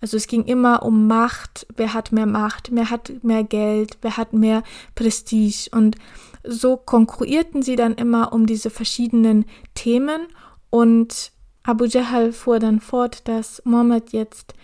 Also 0.00 0.16
es 0.16 0.26
ging 0.26 0.44
immer 0.44 0.82
um 0.82 1.06
Macht, 1.06 1.66
wer 1.76 1.92
hat 1.92 2.12
mehr 2.12 2.26
Macht, 2.26 2.70
wer 2.72 2.90
hat 2.90 3.12
mehr 3.22 3.44
Geld, 3.44 3.98
wer 4.00 4.16
hat 4.16 4.32
mehr 4.32 4.62
Prestige. 4.94 5.68
Und 5.72 5.96
so 6.42 6.76
konkurrierten 6.76 7.62
sie 7.62 7.76
dann 7.76 7.94
immer 7.94 8.32
um 8.32 8.46
diese 8.46 8.70
verschiedenen 8.70 9.44
Themen. 9.74 10.22
Und 10.70 11.32
Abu 11.62 11.84
Jahl 11.84 12.32
fuhr 12.32 12.58
dann 12.58 12.80
fort, 12.80 13.28
dass 13.28 13.62
Mohammed 13.64 14.12
jetzt 14.12 14.54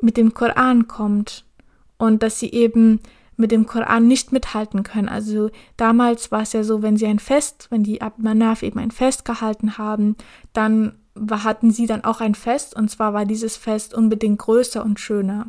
mit 0.00 0.16
dem 0.16 0.32
Koran 0.32 0.88
kommt 0.88 1.44
und 1.98 2.22
dass 2.22 2.40
sie 2.40 2.50
eben 2.50 3.00
mit 3.36 3.52
dem 3.52 3.66
Koran 3.66 4.06
nicht 4.06 4.32
mithalten 4.32 4.82
können. 4.82 5.08
Also 5.08 5.50
damals 5.76 6.30
war 6.30 6.42
es 6.42 6.52
ja 6.52 6.62
so, 6.62 6.82
wenn 6.82 6.96
sie 6.96 7.06
ein 7.06 7.18
Fest, 7.18 7.66
wenn 7.70 7.82
die 7.82 8.02
Abmanaf 8.02 8.62
eben 8.62 8.78
ein 8.78 8.90
Fest 8.90 9.24
gehalten 9.24 9.78
haben, 9.78 10.16
dann 10.52 10.94
hatten 11.28 11.70
sie 11.70 11.86
dann 11.86 12.04
auch 12.04 12.20
ein 12.20 12.34
Fest 12.34 12.76
und 12.76 12.90
zwar 12.90 13.14
war 13.14 13.24
dieses 13.24 13.56
Fest 13.56 13.94
unbedingt 13.94 14.38
größer 14.38 14.84
und 14.84 15.00
schöner. 15.00 15.46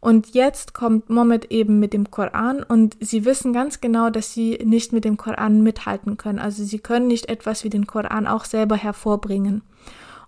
Und 0.00 0.34
jetzt 0.34 0.74
kommt 0.74 1.08
Mohammed 1.08 1.50
eben 1.50 1.80
mit 1.80 1.94
dem 1.94 2.10
Koran 2.10 2.62
und 2.62 2.94
sie 3.00 3.24
wissen 3.24 3.54
ganz 3.54 3.80
genau, 3.80 4.10
dass 4.10 4.34
sie 4.34 4.58
nicht 4.62 4.92
mit 4.92 5.06
dem 5.06 5.16
Koran 5.16 5.62
mithalten 5.62 6.18
können. 6.18 6.38
Also 6.38 6.62
sie 6.62 6.78
können 6.78 7.06
nicht 7.06 7.30
etwas 7.30 7.64
wie 7.64 7.70
den 7.70 7.86
Koran 7.86 8.26
auch 8.26 8.44
selber 8.44 8.76
hervorbringen. 8.76 9.62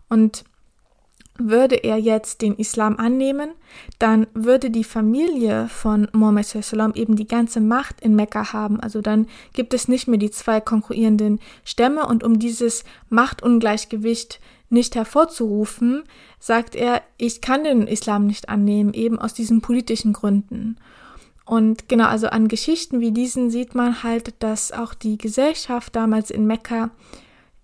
Und 0.09 0.45
würde 1.39 1.77
er 1.77 1.99
jetzt 1.99 2.41
den 2.41 2.57
Islam 2.57 2.97
annehmen, 2.97 3.51
dann 3.99 4.27
würde 4.33 4.71
die 4.71 4.85
Familie 4.85 5.69
von 5.69 6.09
Mohammed 6.13 6.47
eben 6.95 7.17
die 7.17 7.29
ganze 7.29 7.61
Macht 7.61 8.01
in 8.01 8.15
Mekka 8.17 8.55
haben. 8.55 8.81
Also 8.81 9.01
dann 9.03 9.27
gibt 9.53 9.75
es 9.75 9.89
nicht 9.89 10.09
mehr 10.09 10.19
die 10.19 10.31
zwei 10.31 10.61
konkurrierenden 10.61 11.39
Stämme 11.65 12.07
und 12.07 12.25
um 12.25 12.39
dieses 12.39 12.85
Machtungleichgewicht 13.11 14.41
nicht 14.69 14.95
hervorzurufen, 14.95 16.05
sagt 16.39 16.75
er, 16.75 17.03
ich 17.19 17.41
kann 17.41 17.65
den 17.65 17.87
Islam 17.87 18.27
nicht 18.27 18.49
annehmen, 18.49 18.95
eben 18.95 19.19
aus 19.19 19.35
diesen 19.35 19.61
politischen 19.61 20.13
Gründen. 20.13 20.77
Und 21.45 21.89
genau, 21.89 22.07
also 22.07 22.27
an 22.27 22.49
Geschichten 22.49 23.01
wie 23.01 23.13
diesen 23.13 23.51
sieht 23.51 23.75
man 23.75 24.03
halt, 24.03 24.35
dass 24.41 24.73
auch 24.73 24.95
die 24.95 25.17
Gesellschaft 25.17 25.95
damals 25.95 26.31
in 26.31 26.47
Mekka 26.47 26.91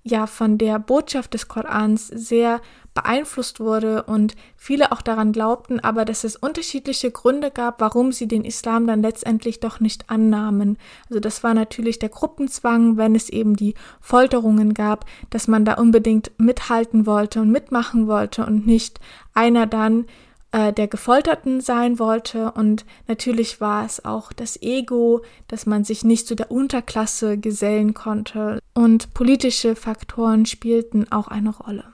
ja 0.05 0.27
von 0.27 0.59
der 0.59 0.79
Botschaft 0.79 1.35
des 1.35 1.49
Korans 1.49 2.07
sehr 2.07 2.61
beeinflusst 2.95 3.61
wurde 3.61 4.03
und 4.03 4.35
viele 4.57 4.93
auch 4.93 5.03
daran 5.03 5.33
glaubten, 5.33 5.81
aber 5.81 6.05
dass 6.05 6.25
es 6.25 6.37
unterschiedliche 6.37 7.11
Gründe 7.11 7.51
gab, 7.51 7.81
warum 7.81 8.13
sie 8.13 8.29
den 8.29 8.45
Islam 8.45 8.87
dann 8.87 9.03
letztendlich 9.03 9.61
doch 9.61 9.81
nicht 9.81 10.11
annahmen. 10.11 10.79
Also 11.09 11.21
das 11.21 11.43
war 11.43 11.55
natürlich 11.55 11.99
der 11.99 12.11
Gruppenzwang, 12.11 12.97
wenn 12.97 13.15
es 13.15 13.29
eben 13.29 13.57
die 13.57 13.75
Folterungen 14.01 14.75
gab, 14.75 15.07
dass 15.31 15.49
man 15.49 15.65
da 15.65 15.75
unbedingt 15.75 16.33
mithalten 16.39 17.07
wollte 17.07 17.41
und 17.41 17.51
mitmachen 17.51 18.07
wollte 18.07 18.45
und 18.47 18.67
nicht 18.67 19.01
einer 19.35 19.67
dann 19.67 20.07
äh, 20.53 20.73
der 20.73 20.87
Gefolterten 20.87 21.61
sein 21.61 21.99
wollte. 21.99 22.53
Und 22.53 22.85
natürlich 23.09 23.61
war 23.61 23.85
es 23.85 24.05
auch 24.05 24.33
das 24.33 24.61
Ego, 24.61 25.23
dass 25.49 25.67
man 25.67 25.85
sich 25.85 26.05
nicht 26.05 26.27
zu 26.27 26.37
der 26.37 26.51
Unterklasse 26.51 27.39
gesellen 27.39 27.95
konnte. 27.95 28.61
Und 28.75 29.15
politische 29.15 29.75
Faktoren 29.75 30.47
spielten 30.47 31.11
auch 31.11 31.29
eine 31.29 31.51
Rolle. 31.51 31.85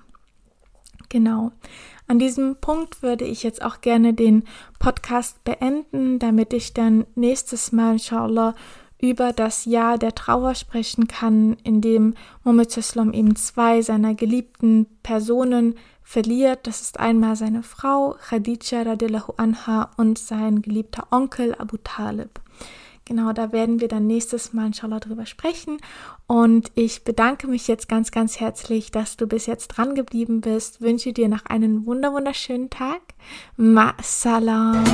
Genau. 1.09 1.53
An 2.07 2.18
diesem 2.18 2.57
Punkt 2.57 3.03
würde 3.03 3.25
ich 3.25 3.42
jetzt 3.42 3.62
auch 3.62 3.81
gerne 3.81 4.14
den 4.14 4.44
Podcast 4.79 5.42
beenden, 5.44 6.18
damit 6.18 6.53
ich 6.53 6.75
dann 6.75 7.07
nächstes 7.14 7.73
Mal, 7.73 7.92
inshallah, 7.92 8.55
über 9.01 9.33
das 9.33 9.64
Jahr 9.64 9.97
der 9.97 10.14
Trauer 10.14 10.55
sprechen 10.55 11.07
kann, 11.07 11.57
in 11.62 11.81
dem 11.81 12.14
Muhammad 12.42 12.77
eben 12.77 13.37
zwei 13.37 13.83
seiner 13.83 14.14
geliebten 14.14 14.87
Personen 15.03 15.77
verliert. 16.03 16.66
Das 16.66 16.81
ist 16.81 16.99
einmal 16.99 17.37
seine 17.37 17.62
Frau 17.62 18.16
Khadija 18.18 18.83
radiallahu 18.83 19.35
anha 19.37 19.90
und 19.97 20.18
sein 20.18 20.62
geliebter 20.62 21.07
Onkel 21.11 21.55
Abu 21.55 21.77
Talib. 21.85 22.40
Genau, 23.09 23.33
da 23.33 23.53
werden 23.53 23.81
wir 23.81 23.88
dann 23.88 24.07
nächstes 24.07 24.53
Mal 24.53 24.66
inshallah 24.66 25.01
drüber 25.01 25.25
sprechen. 25.25 25.79
Und 26.27 26.71
ich 26.75 27.05
bedanke 27.05 27.47
mich 27.47 27.66
jetzt 27.66 27.88
ganz, 27.88 28.11
ganz 28.11 28.38
herzlich, 28.38 28.90
dass 28.90 29.16
du 29.16 29.27
bis 29.27 29.47
jetzt 29.47 29.68
dran 29.68 29.94
geblieben 29.94 30.42
bist. 30.42 30.83
Wünsche 30.83 31.14
dir 31.14 31.29
noch 31.29 31.47
einen 31.47 31.87
wunderschönen 31.87 32.68
Tag. 32.68 33.01
Ma 33.57 33.94
salam. 34.03 34.85